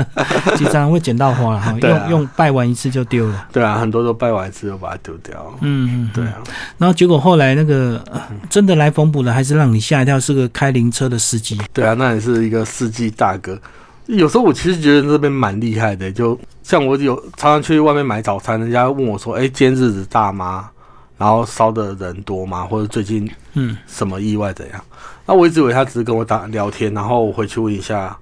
[0.59, 3.47] 经常会捡到花了哈，用用拜完一次就丢了。
[3.53, 5.55] 对啊，很多都拜完一次就把它丢掉。
[5.61, 6.35] 嗯嗯，对啊。
[6.79, 8.05] 然后结果后来那个
[8.51, 11.57] 真的来缝补的，还是让你吓一跳，是个开灵车的司机。
[11.73, 13.57] 对啊，那也是一个司机大哥。
[14.07, 20.69] 有时候我其实觉得这边蛮厉害的，就像我有常常去外面买早餐，人家问我说：“哎，今天日子大吗？
[21.17, 22.65] 然后烧的人多吗？
[22.65, 24.85] 或者最近嗯什么意外怎样？”
[25.25, 28.17] 那我一直以为他只是跟我打聊天，然后我回去问一下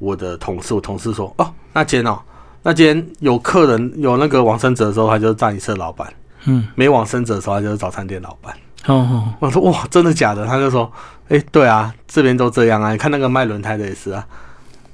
[0.00, 2.18] 我的同事，我同事说：“哦，那今天哦，
[2.62, 6.08] 那今天有客人有那个往生者的时候，他就是葬仪社老板；
[6.46, 8.52] 嗯，没往生者的时候，他就是早餐店老板。”
[8.86, 10.90] 哦哦，我说：“哇，真的假的？”他就说
[11.30, 14.26] ：“哎，对啊，这边都这样啊，你看那个卖轮胎的也是啊。”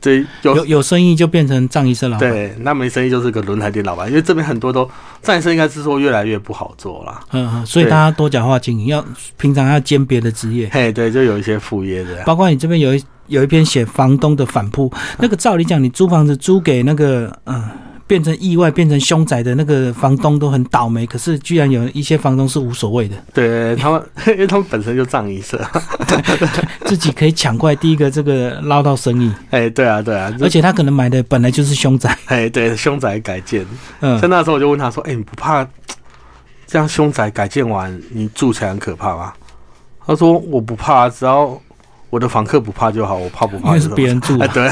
[0.01, 4.89] 对，有有生意就变成藏医生老板，对，那没生意就是个轮胎店老板，因为这边很多都
[5.23, 9.05] 藏医生应该是说越来越不好做了，嗯，所以大家多角化经营，要
[9.37, 17.65] 平常要兼别的职业，嘿，对，就有一些副业的，包括你这边有一有一篇写房东的反扑，那个照理讲，你租房子租给那个嗯。
[18.09, 23.14] 变成意外，变成凶宅的那个房东都很倒霉，可是居然有一些房东是无所谓的。
[23.35, 25.62] 对他们， 因为他们本身就葬仪社，
[26.87, 29.31] 自己可以抢过来第一个这个捞到生意。
[29.51, 32.16] 哎，对啊，对啊，而且他可能买的本来就是凶宅。
[32.25, 33.64] 哎，对，凶宅改建。
[34.01, 35.62] 嗯，像那时候我就问他说：“哎，你不怕
[36.66, 39.35] 这样凶宅改建完你住起来很可怕吗？”
[40.07, 41.61] 他说：“我不怕，只要
[42.09, 44.71] 我的房客不怕就好，我怕不怕是别人住。”对，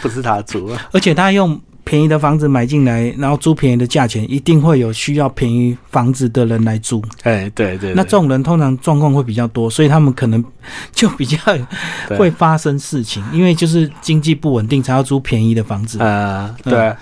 [0.00, 0.70] 不是他住。
[0.92, 1.60] 而且他用。
[1.86, 7.00] 便宜的房子买进来，然后租便宜的价钱，一定会有需要便宜房子的人来租。
[7.22, 7.94] 哎，对对。
[7.94, 10.44] 那这种人通常状况会比较多，所以他们可能
[10.90, 11.38] 就比较
[12.18, 16.00] 会发生事情，因为就是经济不稳定才要租便宜的房子。
[16.00, 16.92] 啊，对。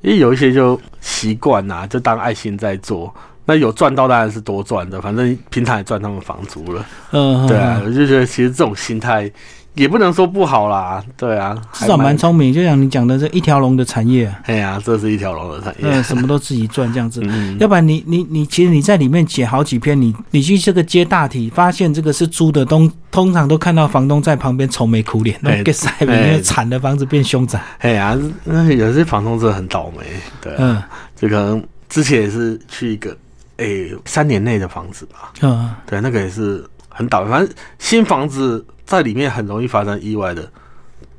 [0.00, 3.14] 因为有一些就习惯呐，就当爱心在做。
[3.44, 6.86] 那有赚到当然是多赚的，反正平常也赚他们房租了。
[7.12, 9.30] 嗯，对啊，我就觉得其实这种心态。
[9.74, 12.52] 也不能说不好啦，对啊，至少蛮聪明。
[12.52, 17.22] 就像你讲的这一条龙的产业，哎呀，这是一条龙的产业，嗯，什么都自己赚这样子。
[17.60, 27.62] 要不然你你你，其实你在里面写好几篇，你你去这个接大体，发现这个是租的，通通常都看到房东在旁边愁眉苦脸，那给塞面那个惨的房子变凶宅。
[27.78, 30.04] 哎呀，那有些房东真的很倒霉，
[30.40, 30.82] 对，嗯，
[31.14, 33.16] 就可能之前也是去一个，
[33.58, 33.66] 哎，
[34.04, 38.64] 三年内的房子吧，嗯，对，那个也是很倒霉，反正新房子。
[38.90, 40.50] 在里面很容易发生意外的，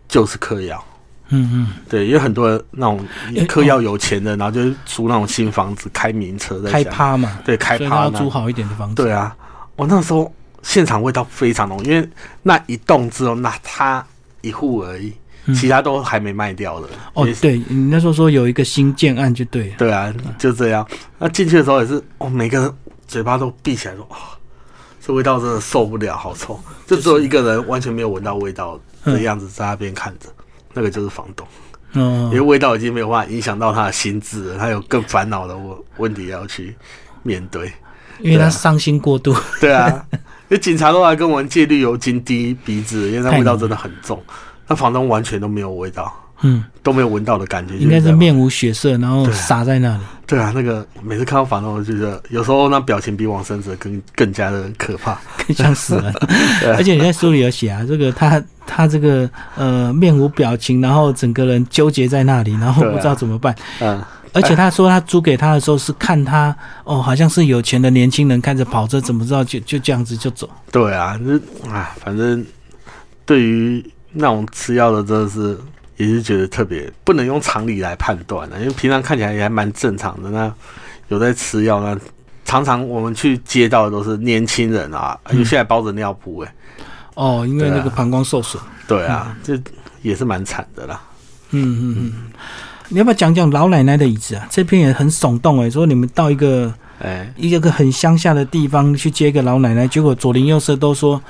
[0.10, 0.84] 就是嗑药。
[1.30, 3.00] 嗯嗯，对，因为很多人那种
[3.48, 7.40] 嗑药有钱的，然后就租那种新房子，开名车在，开趴嘛。
[7.46, 8.10] 对，开趴。
[8.10, 9.02] 租好一点的房子。
[9.02, 9.34] 对啊，
[9.78, 10.30] 我那时候
[10.62, 12.06] 现场味道非常浓，因为
[12.44, 14.06] 那一栋只有那他
[14.42, 15.14] 一户而已，
[15.56, 16.90] 其他都还没卖掉的。
[17.14, 19.70] 哦，对你那时候说有一个新建案就对。
[19.78, 20.86] 对啊，就这样。
[21.18, 22.74] 那进去的时候也是，哦，每个人
[23.08, 24.06] 嘴巴都闭起来说。
[25.02, 26.60] 这味道真的受不了，好臭！
[26.86, 30.30] 就只有一个人完全没有闻到味道的样子，在那边看着，
[30.74, 31.48] 那个就是房东。
[31.94, 36.76] 嗯，因为味道已经没有办法影响到他的心智了，他有更烦恼的问问题要去
[37.24, 37.74] 面对，
[38.20, 39.36] 因为他伤心过度。
[39.60, 44.24] 对啊，因为警察都来跟我们借滤油精滴鼻子，因为那味道真的很重，
[44.68, 46.16] 那房东完全都没有味道。
[46.42, 50.04] 嗯，都没有闻到的感觉，应该是面无血色，然后傻在那里。
[50.26, 56.14] 对啊，那个每次看到房东，就觉得有时候那表情比往生者更更加的可怕，更像死人。
[56.78, 63.54] 而且你在书里有写啊，这个他他这个呃面无表情，然后整个人纠结在那里，然后不知道怎么办。
[63.82, 70.50] 嗯，而且他说他租给他的时候是看他哦，好像是有钱的年轻人开着跑车，怎么知道就就这样子就走？
[70.72, 72.44] 对啊，就啊，反正
[73.26, 75.58] 对于那种吃药的，真的是。
[76.02, 80.32] 也是觉得特别不能用常理来判断的，因为平常看起来也还蛮正常的。
[80.32, 80.52] 那
[81.10, 81.96] 有在吃药，那
[82.44, 86.56] 常常我们去接到的都是年轻人啊，有些还包着尿布哎。
[87.14, 88.62] 哦，因为那个膀胱受损。
[88.88, 89.60] 对啊，这
[90.02, 91.00] 也是蛮惨的啦。
[91.52, 92.14] 嗯嗯嗯，
[92.90, 94.48] 你要不要讲讲老奶奶的椅子啊？
[94.50, 101.22] 这篇也很耸动哎，说你们到一个哎一个个很乡下的地方去接一个老奶奶，结果左邻右舍都说，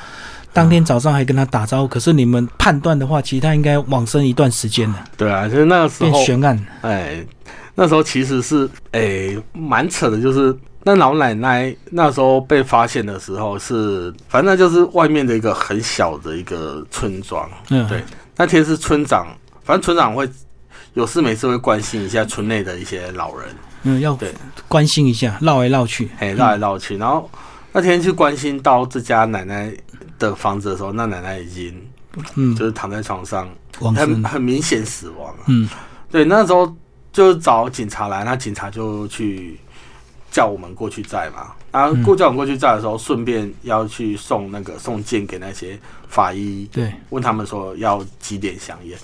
[0.54, 5.04] 当天早上还跟他打招呼，可是你们判断的话，其实他应该往生一段时间了。
[5.16, 6.66] 对啊，就是那个时候变悬案。
[6.82, 7.26] 哎，
[7.76, 17.50] 那时候其实是哎蛮扯的，就是那老奶奶那时候被发现的时候是，反正就是外面的一个很小的一个村庄。
[17.70, 18.04] 嗯，对，
[18.36, 19.28] 那天是村长。
[19.64, 20.28] 反正村长会
[20.96, 23.48] 有事没事会关心一下村内的一些老人，
[23.84, 24.34] 嗯，要对
[24.68, 26.98] 关心一下，绕来绕去，哎，绕来绕去。
[26.98, 27.30] 然后
[27.72, 29.72] 那天去关心到这家奶奶
[30.30, 31.88] 的房子的时候，那奶奶已经，
[32.36, 35.44] 嗯，就是躺在床上，很很明显死亡了。
[35.48, 35.68] 嗯，
[36.10, 36.76] 对，那时候
[37.12, 39.60] 就找警察来，那警察就去
[40.32, 41.54] 叫我们过去载嘛。
[41.72, 49.00] 然后过叫我们过去载的时候，顺便要去送那个送件给那些法医，对，问他们说要几点相验。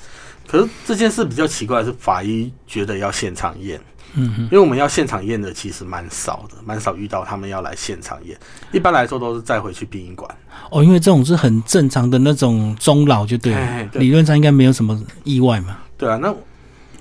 [0.46, 3.80] 可是这件事比较奇怪的是，法医觉得要现场验，
[4.20, 8.36] 嗯，因为我们要现场验的其实蛮少的，蛮少遇到他们要来现场验，
[8.72, 10.30] 一般来说都是再回去殡仪馆。
[10.72, 15.78] 哦，因为这种是很正常的那种终老，就对了，理论上应该没有什么意外嘛。
[15.98, 16.34] 对啊，那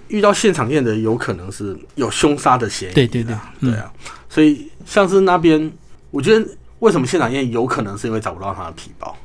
[0.08, 2.94] 遇到现场验的，有可能是有凶杀的嫌疑。
[2.94, 3.90] 对对对，对啊，
[4.28, 5.72] 所以像是那边，
[6.10, 6.46] 我觉得
[6.80, 9.16] 为什么现场验有可能是因为找不到他的皮包，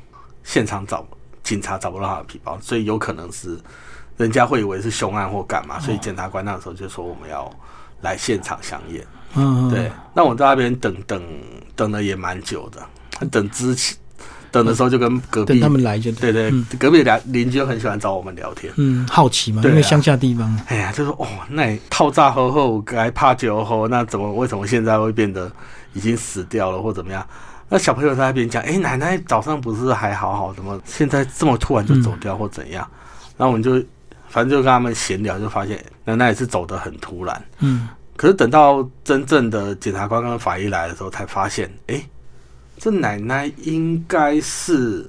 [0.46, 1.06] 现场找
[1.44, 3.58] 警察找不到他的皮包，所以有可能是。
[4.18, 7.52] 人家会以为是凶案或干嘛，所以检察官那时候就说我们要
[8.02, 9.06] 来现场相验。
[9.36, 9.92] 嗯，对。
[10.14, 11.24] 那我在那边等等
[11.76, 13.98] 等了也蛮久的，等之前
[14.52, 18.74] 等的时候就跟隔壁他们来就对对，隔壁的邻居很喜欢找我们聊天。
[18.76, 20.60] 嗯，好奇嘛，因为乡下地方。
[20.68, 25.50] 哎呀，就说哦，那套炸后后该怕酒后，那怎么为什么现在会变得
[25.94, 27.26] 已经死掉了或怎么样？
[27.70, 32.86] 那小朋友在那边讲，哎，奶奶早上不是还好好，怎么现在这么突然就走掉或怎样？
[33.38, 33.82] 然后我们就。
[34.32, 37.46] 反正就跟他们闲聊，就发现奶奶也是走得很突然。
[37.60, 42.02] 嗯，可是等到真正的检察官跟法医来的时候，才发现，哎，
[42.78, 45.08] 这奶奶应该是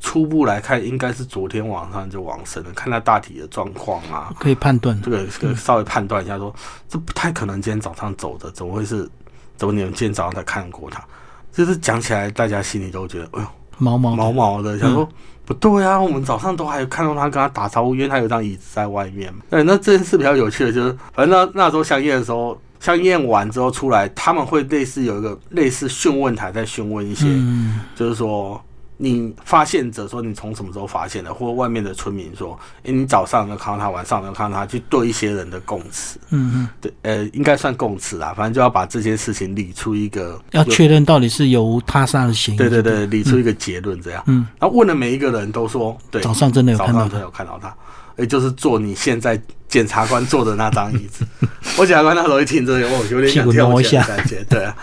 [0.00, 2.70] 初步来看，应该是昨天晚上就往生了。
[2.72, 6.54] 看她大体的状况啊，可以判断这个，这个稍微判断一下，说
[6.88, 9.06] 这不太可能今天早上走的，怎么会是？
[9.56, 11.04] 怎么你们今天早上才看过她？
[11.52, 13.48] 就是讲起来，大家心里都觉得，哎呦，
[13.80, 15.08] 毛毛毛毛的，想说。
[15.46, 19.34] 不对啊，我们早上都还看到他跟他打招呼，因为他有张椅子在外面。
[19.50, 27.26] 对，那这件事比较有趣的就是，反正那那时候相验的时候，相验完之后出来，他们会类似有一个类似讯问台在讯问一些，
[27.96, 28.62] 就是说。
[29.02, 47.74] 你发现者说你从什么时候发现的，或外面的村民说，哎，你早上能看到他，晚上能看到他，去对一些人的供词，嗯嗯，对，呃，应该算供词啦，反正就要把这件事情理出一个，要确认到底是由他杀的嫌疑，对对对，理出一个结论这样，嗯，然后问了每一个人都说，对，早上真的有看到，他，有看到他，
[48.18, 51.26] 也就是坐你现在检察官坐的那张椅子，
[51.78, 54.76] 我检察官那时候一听这个，我，有点想跳起来感觉，对啊，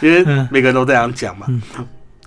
[0.00, 1.48] 因为每个人都这样讲嘛。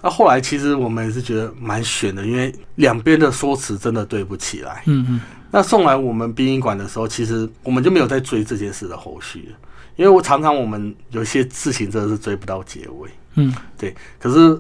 [0.02, 4.84] 那后来其实我们也是觉得蛮悬的，因为两边的说辞真的对不起来。
[4.88, 5.22] 嗯嗯。
[5.52, 9.54] 那送来我们殡仪馆的时候，其实我们就没有在追这件事的后续，
[9.96, 13.10] 因为我常常我们有些事情真的是追不到结尾。
[13.36, 13.96] 嗯，对。
[14.18, 14.60] 可是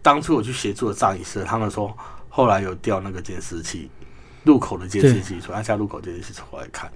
[0.00, 1.92] 当初我去协助的葬仪师，他们说
[2.28, 3.90] 后来有调那个监视器，
[4.44, 6.90] 入口的监视器出来，下入口监视器出来看。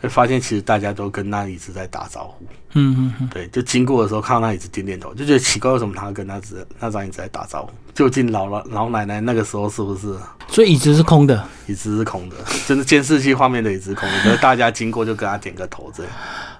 [0.00, 2.44] 会发现其实大家都跟那椅子在打招呼，
[2.74, 7.70] 嗯嗯嗯，对，就经过的时候看到那椅子点点头，就觉得奇怪，为什么他跟那只那张椅子在打招呼？
[7.94, 10.14] 究竟老了老奶奶那个时候是不是？
[10.46, 12.36] 所以椅子是空的，椅子是空的，
[12.66, 16.12] 就是监视器画面的椅子空的，可是大家经过就跟他点个头这样。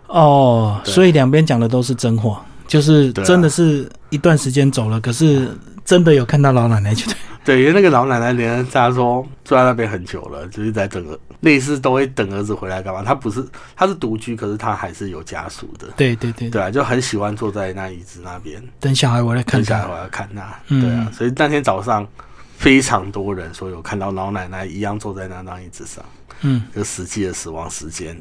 [0.09, 5.49] 哦，所以两边讲的都是真话，就是真的是一段时间走了，可是
[5.85, 7.15] 真的有看到老奶奶，去对。
[7.45, 13.03] 对，因为那个老奶奶连家说坐在那边很久了，就是在等儿，类似都会等儿子回来干嘛？
[13.03, 15.89] 他不是，他是独居，可是他还是有家属的。
[15.97, 19.63] 对对对，对啊，就很喜欢坐在那椅子那边等小孩回来看。
[19.65, 22.07] 小孩回来看那，对啊，所以那天早上
[22.57, 26.05] 非常多人说有看到老奶奶一样坐在那张椅子上。
[26.43, 28.17] 嗯，就实际的死亡时间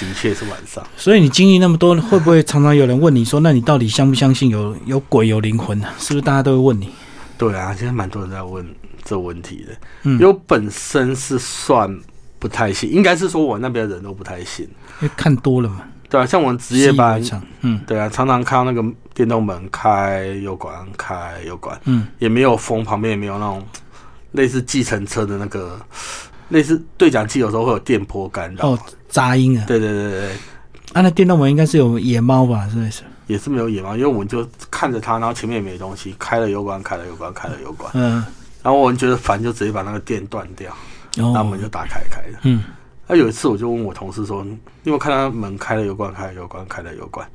[0.00, 0.82] 的确是晚上。
[0.96, 5.88] 所以你经历那么多，会不会常常有人问你说，那你到底相不相信有有鬼有灵魂呢？
[5.98, 6.90] 是不是大家都会问你？
[7.36, 8.66] 对啊，现在蛮多人在问
[9.04, 9.76] 这问题的。
[10.04, 11.94] 嗯，因为我本身是算
[12.44, 14.66] 不太信，应该是说我那边的人都不太信，
[15.00, 15.80] 因为看多了嘛。
[16.10, 17.18] 对啊，像我们职业班，
[17.62, 23.66] 嗯，对啊，常常看到那个电动门开又关，开又关，嗯，也没有风，旁边也没有那种
[24.32, 25.80] 类似计程车的那个
[26.50, 28.78] 类似对讲机，有时候会有电波干扰，哦，
[29.08, 29.64] 杂音啊。
[29.66, 30.28] 对对对对，
[30.92, 32.68] 啊，那电动门应该是有野猫吧？
[32.68, 33.02] 是不是？
[33.26, 38.22] 也是没有野猫，因为我们就看着它，然后前面也没东西，开了油管，开了油管，开了油管，嗯，
[38.62, 40.70] 然后我们觉得烦，就直接把那个电断掉，
[41.16, 42.38] 然门就打开开的。
[42.42, 42.62] 嗯，
[43.06, 47.28] 那有一次我就问我同事说：“你有没有看他门开了油管，开了油管，开了油管？”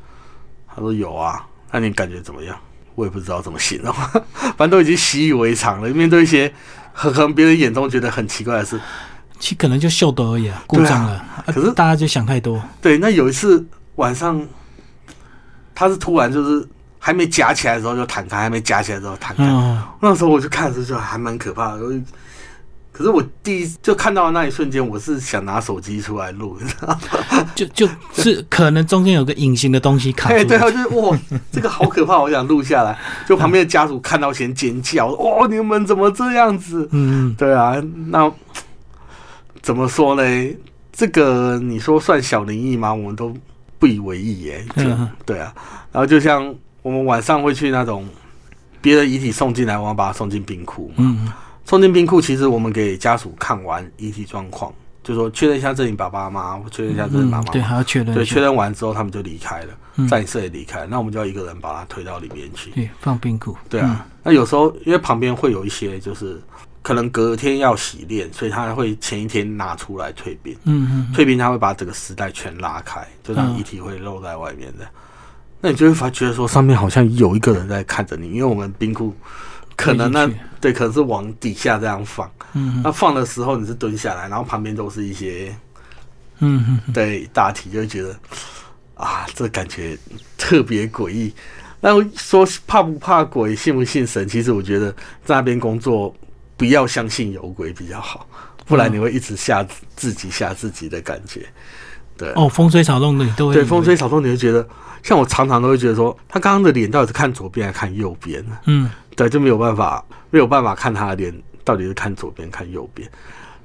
[0.68, 2.58] 他说：“有啊。”那你感觉怎么样？
[2.96, 3.94] 我也不知道怎么形容，
[4.58, 5.88] 反正都已经习以为常了。
[5.90, 6.52] 面对一些
[6.94, 8.78] 可能别人眼中觉得很奇怪的事，
[9.40, 12.62] 其实可能就秀逗而已啊，故障了，啊可是大家就想太多。
[12.82, 13.66] 对，那有一次
[13.96, 14.46] 晚上，
[15.74, 16.68] 他是突然就是
[16.98, 19.46] 还没夹起来的时候就弹开，还没夹起来的时候弹开。
[19.46, 21.82] 嗯，那时候我就看的时候就还蛮可怕的。
[23.00, 27.00] 我可是我第一就看到的那一瞬间，我是想拿手机出来录，你知道吗？
[27.56, 31.18] 就就是可能中间有个隐形的东西卡哎，对，啊就是哇，
[31.50, 32.98] 这个好可怕，我想录下来。
[33.26, 36.90] 就旁边的家属看到先尖叫， 哦，你们怎么这样子？
[36.92, 38.30] 嗯，对啊，那
[39.62, 40.56] 怎么说呢？
[40.92, 42.94] 这个你说算小灵异吗？
[42.94, 43.34] 我们都
[43.78, 44.66] 不以为意耶。
[44.76, 45.54] 就嗯对啊，
[45.94, 48.06] 然后就像我们晚上会去那种
[48.82, 50.92] 别的遗体送进来，我们把它送进冰库。
[50.98, 51.32] 嗯，
[51.70, 60.08] 送进冰库，其实我们给家属看完遗体状况，就说确认一下这里爸爸妈妈，确认一下这里妈妈，嗯对，还要确认对，确认完之后他们就离开了，嗯。
[60.08, 62.72] 战士也离开了，那我们就要一个人把他推到里面去。
[62.72, 63.56] 对，放冰库。
[63.70, 66.42] 对啊，那有时候因为旁边会有一些就是
[66.82, 73.60] 可能隔天要洗练，所以他会前一天拿出来退冰，嗯，嗯嗯，退冰他会把整个丝带全拉开，就让嗯。
[73.60, 74.88] 遗体会露在外面的。
[75.62, 79.14] 那你就会发觉得说上面好像有一个人在看着你，因为我们冰库
[79.80, 85.56] 可能那对可能是往底下这样放，嗯那放的时候你是蹲下来，然后旁边都是一些
[86.40, 88.14] 嗯对大体，就会觉得
[88.96, 89.98] 啊，这感觉
[90.38, 91.34] 特别诡异。
[91.80, 94.28] 那说怕不怕鬼，信不信神？
[94.28, 94.92] 其实我觉得
[95.24, 96.14] 在那边工作，
[96.58, 98.28] 不要相信有鬼比较好，
[98.66, 101.46] 不然你会一直吓自自己吓自己的感觉。
[102.18, 104.68] 对，哦，风吹草动的你都会对，风吹，草动，你会觉得，
[105.02, 108.58] 像我常常都会觉得说，他刚刚的脸到底是看左边还是看右边呢？
[108.66, 113.10] 嗯对，就没有办法，没有办法看他的脸到底是看左边看右边。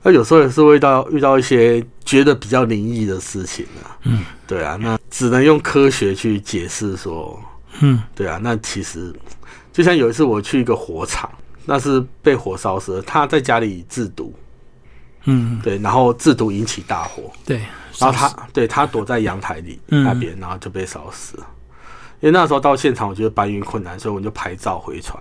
[0.03, 7.41] 那有时候也是会遇到遇到一些觉得比较灵异的事情啊，嗯，对啊，那只能用科学去解释说，
[7.81, 8.03] 嗯。
[8.15, 9.15] 对啊，那其实
[9.73, 11.31] 就像有一次我去一个火场，
[11.65, 14.35] 那是被火烧死了，他在家里制毒，
[15.25, 17.63] 嗯，对，然后制毒引起大火，对，
[17.99, 20.05] 然后他对他躲在阳台里嗯。
[20.05, 21.47] 那边，然后就被烧死了。
[22.21, 25.19] 因为那时候到现场，我觉得搬运困难，所以我们就拍照回传，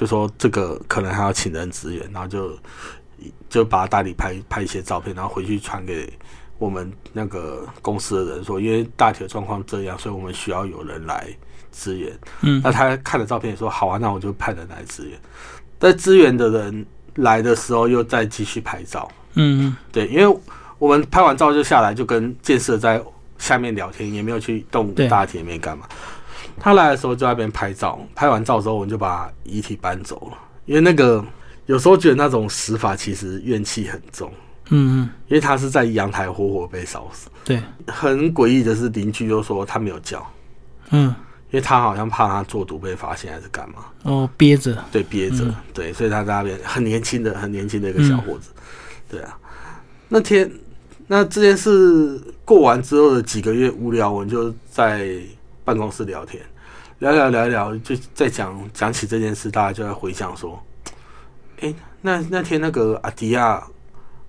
[0.00, 2.58] 就说这个可能还要请人支援，然后就
[3.50, 6.10] 就把大理拍拍一些照片，然后回去传给
[6.56, 11.28] 我们那个公司的人说，因为大体的状况这样，所以我们需要有人来
[11.70, 12.18] 支援。
[12.40, 15.20] 嗯那他看了照片也说好啊，那我就派人来支援。
[15.78, 16.86] 在支援的人
[17.16, 19.06] 来的时候，又再继续拍照。
[19.34, 20.40] 嗯对，因为
[20.78, 23.02] 我们拍完照就下来，就跟建设在
[23.36, 25.86] 下面聊天，也没有去动大体，也没干嘛。
[26.60, 30.38] 他来的时候就在那边拍照，拍完照之后，我们就把遗体搬走了。
[30.66, 31.24] 因为那个
[31.66, 34.30] 有时候觉得那种死法其实怨气很重，
[34.68, 37.28] 嗯嗯，因为他是在阳台活活被烧死。
[37.44, 40.24] 对，很诡异的是，邻居就说他没有叫，
[40.90, 41.06] 嗯，
[41.50, 43.86] 因为他好像怕他做毒被发现还是干嘛。
[44.04, 45.54] 哦，憋着，对，憋着，嗯。
[45.74, 48.50] 对，所以他在那边很年轻的、很年轻的一个小伙子，
[49.08, 49.36] 对啊。
[50.08, 50.48] 那天
[51.06, 55.18] 那这件事过完之后的几个月无聊，我们就在
[55.70, 56.42] 办公室聊天，
[56.98, 60.60] 聊聊聊一聊，就在讲讲起这件事，大家就在回想说，
[61.60, 63.62] 哎，那那天那个阿迪亚，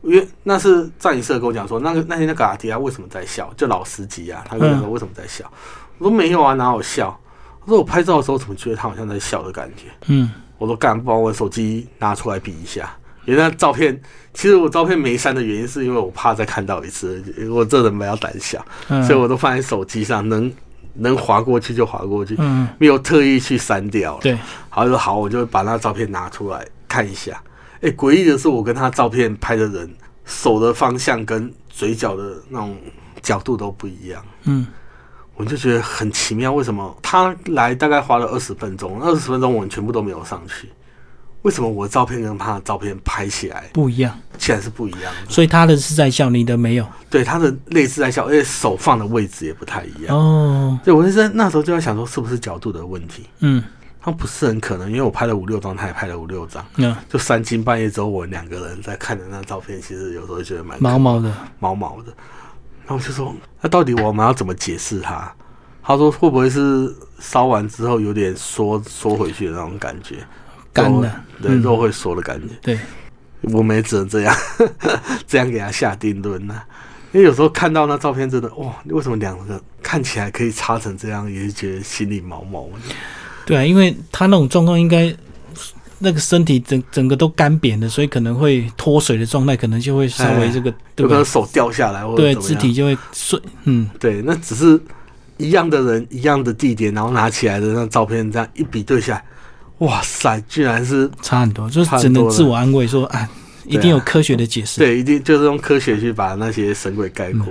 [0.04, 3.52] 因为那是战一社跟我讲说，那个那天那个阿迪亚为什么在笑？
[3.58, 5.52] 就老司机啊，他跟我说为什么在笑？
[5.98, 7.20] 我说没有啊，哪有笑？
[7.62, 9.86] 我说我拍照的时候怎么觉得他好像在笑的感觉？
[10.06, 10.30] 嗯
[10.60, 12.96] 我说干，把我手机拿出来比一下。
[13.26, 14.00] 因为那照片，
[14.32, 20.52] 其实我照片没删的原因是因为我怕再看到一次，我这人比较胆小，嗯，所以我都放在手机上，能
[20.94, 24.22] 能划过去就划过去，嗯，没有特意去删掉了。
[24.22, 24.38] 对，
[24.70, 27.42] 好，就说好，我就把那照片拿出来看一下。
[27.82, 29.89] 哎、诡异的是，我跟他照片拍的人
[30.26, 32.78] 手的方向跟嘴角的那种
[33.22, 34.24] 角度都不一样。
[34.44, 34.68] 嗯
[35.34, 40.70] 我就觉得很奇妙，为什么他来大概花了二十分钟，二十分钟我们全部都没有上去，
[41.44, 45.32] 为什么我的照片跟他的照片拍起来不一样，竟然是不一样的？
[45.32, 50.16] 所以他的是在笑，你的没有，对，他的类似在笑，而且手放的位置也不太一样。
[50.16, 53.26] 哦，对，我就在那时候就在想说，是不是角度的问题？
[53.39, 53.64] 嗯
[54.04, 62.12] 他不是很可能，因为我拍了五六张，他也拍了五六张，嗯就三更半夜之后，我两个人在看着那照片，其实有时候觉得蛮毛毛的，毛毛的。
[62.88, 63.32] 然后我就说，
[63.62, 65.32] 那到底我们要怎么解释他？
[65.84, 70.24] 他说会不会是烧完之后有点缩缩回去的那种感觉，肉
[70.74, 71.11] 干的，
[71.41, 72.53] 对，嗯肉会缩的感觉。
[72.61, 72.80] 对，
[73.41, 74.36] 我们也只能这样
[75.28, 76.63] 这样给他下定论了、
[77.11, 82.95] 因为有时候看到那照片，真的哇，为什么两个看起来可以差成这样，也是觉得心里毛毛的。
[83.45, 85.15] 对啊，因为他那种状况应该。
[86.03, 93.39] 那个身体整整个都干扁的，所以可能会脱水的状态，可能就会稍微这个，有可能手掉下来，或者对肢体就会碎。
[93.65, 94.82] 嗯，对，那只是
[95.38, 99.24] 一样的人，一样的地点，然后拿起来的那照片，这样一比对下来，
[99.82, 103.29] 哇塞，居然是差很多，就是只能自我安慰说，哎。
[103.67, 107.45] 一定有科学的解释，对，一定就是用科学去把那些神鬼概括。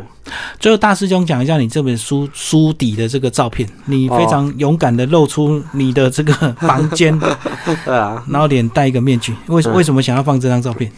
[0.59, 7.17] 最后，大师兄讲一下你这本书书底的这个照片，你非常勇敢的露出你的这个 房间，
[7.65, 10.91] 对啊，然后脸戴一个面具，为为什么想要放这张照片？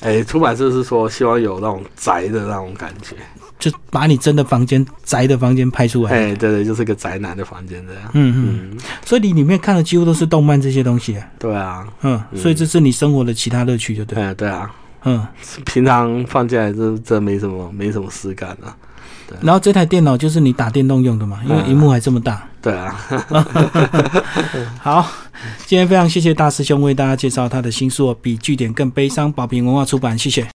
[0.00, 3.14] 哎，出版社是说希望有那种宅的那种感觉。
[3.58, 8.02] 就把你真的房间宅的房间拍出来，哎，对对，就是个宅男的房间这样。
[8.12, 11.16] 嗯嗯，所以你里面看的几乎都是动漫这些东西。
[11.38, 14.22] 对啊，嗯，所以这是你生活的其他乐趣，就对。
[14.22, 14.70] 哎，对啊，
[15.04, 15.26] 嗯，
[15.64, 18.76] 平常放假这这没什么没什么事干啊。
[19.26, 19.38] 对。
[19.40, 22.46] 然后这台电脑就是你打电动用的嘛，因为荧幕还这么大。
[22.60, 23.00] 对啊。
[24.82, 25.08] 好，
[25.66, 30.44] 今天非常谢谢大师兄为大家介绍他的新书《比据点更悲伤》，宝瓶文化出版，谢谢。